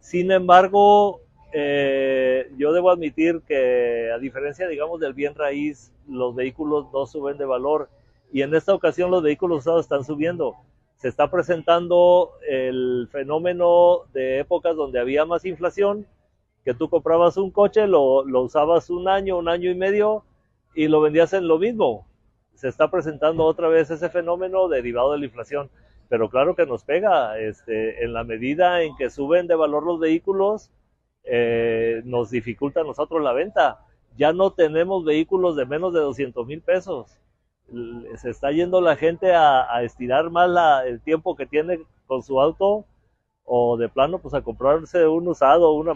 [0.00, 1.20] sin embargo,
[1.52, 7.38] eh, yo debo admitir que a diferencia, digamos, del bien raíz, los vehículos no suben
[7.38, 7.88] de valor
[8.32, 10.56] y en esta ocasión los vehículos usados están subiendo.
[10.96, 16.06] Se está presentando el fenómeno de épocas donde había más inflación,
[16.64, 20.24] que tú comprabas un coche, lo, lo usabas un año, un año y medio
[20.74, 22.06] y lo vendías en lo mismo.
[22.54, 25.70] Se está presentando otra vez ese fenómeno derivado de la inflación
[26.08, 30.00] pero claro que nos pega, este, en la medida en que suben de valor los
[30.00, 30.70] vehículos,
[31.24, 33.84] eh, nos dificulta a nosotros la venta.
[34.16, 37.18] Ya no tenemos vehículos de menos de 200 mil pesos.
[38.16, 40.48] Se está yendo la gente a, estirar más
[40.86, 42.86] el tiempo que tiene con su auto
[43.44, 45.94] o de plano pues a comprarse un usado, una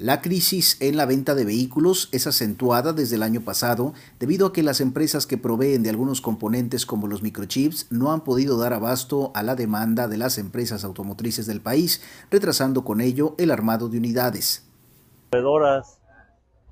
[0.00, 4.52] la crisis en la venta de vehículos es acentuada desde el año pasado debido a
[4.54, 8.72] que las empresas que proveen de algunos componentes como los microchips no han podido dar
[8.72, 13.90] abasto a la demanda de las empresas automotrices del país, retrasando con ello el armado
[13.90, 14.66] de unidades.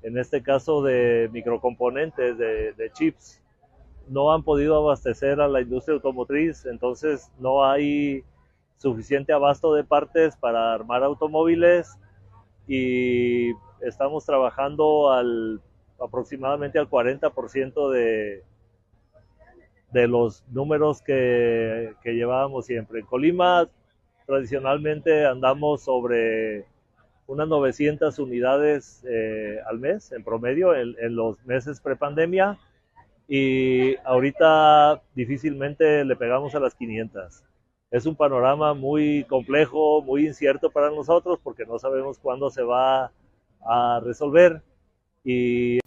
[0.01, 3.43] En este caso de microcomponentes, de chips,
[4.07, 8.23] no han podido abastecer a la industria automotriz, entonces no hay
[8.79, 11.95] suficiente abasto de partes para armar automóviles
[12.69, 13.51] y
[13.81, 15.59] estamos trabajando al
[15.99, 18.43] aproximadamente al 40% de,
[19.91, 22.99] de los números que, que, llevábamos siempre.
[22.99, 23.67] En Colima
[24.27, 26.65] tradicionalmente andamos sobre
[27.25, 32.59] unas 900 unidades eh, al mes en promedio en, en los meses prepandemia
[33.27, 37.43] y ahorita difícilmente le pegamos a las 500
[37.91, 43.11] es un panorama muy complejo, muy incierto para nosotros porque no sabemos cuándo se va
[43.61, 44.61] a resolver.
[45.23, 45.79] Y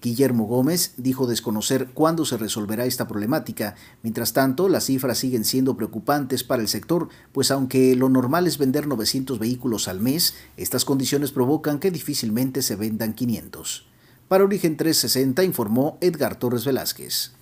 [0.00, 3.74] Guillermo Gómez dijo desconocer cuándo se resolverá esta problemática.
[4.02, 8.58] Mientras tanto, las cifras siguen siendo preocupantes para el sector, pues aunque lo normal es
[8.58, 13.88] vender 900 vehículos al mes, estas condiciones provocan que difícilmente se vendan 500.
[14.28, 17.34] Para Origen 360 informó Edgar Torres Velázquez.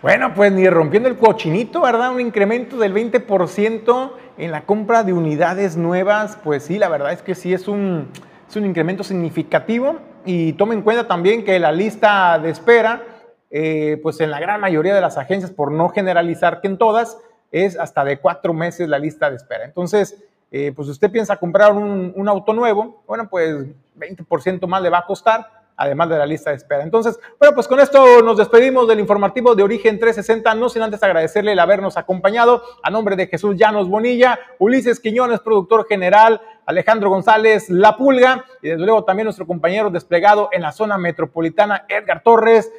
[0.00, 2.12] Bueno, pues ni rompiendo el cochinito, ¿verdad?
[2.12, 7.22] Un incremento del 20% en la compra de unidades nuevas, pues sí, la verdad es
[7.22, 8.08] que sí es un,
[8.54, 13.02] incremento significativo y tome en cuenta también que la lista de espera,
[13.50, 17.18] eh, pues en la gran mayoría de las agencias, por no generalizar que en todas,
[17.50, 19.64] es hasta de cuatro meses la lista de espera.
[19.64, 20.22] Entonces,
[20.52, 25.06] eh, pues usted piensa comprar un auto nuevo, bueno, pues 20% más le va a
[25.06, 26.82] costar además de la lista de espera.
[26.82, 31.02] Entonces, bueno, pues con esto nos despedimos del informativo de Origen 360, no sin antes
[31.02, 37.08] agradecerle el habernos acompañado a nombre de Jesús Llanos Bonilla, Ulises Quiñones, productor general, Alejandro
[37.08, 42.22] González La Pulga y desde luego también nuestro compañero desplegado en la zona metropolitana, Edgar
[42.22, 42.70] Torres.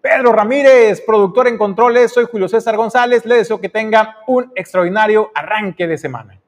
[0.00, 5.30] Pedro Ramírez, productor en controles, soy Julio César González, le deseo que tenga un extraordinario
[5.34, 6.40] arranque de semana.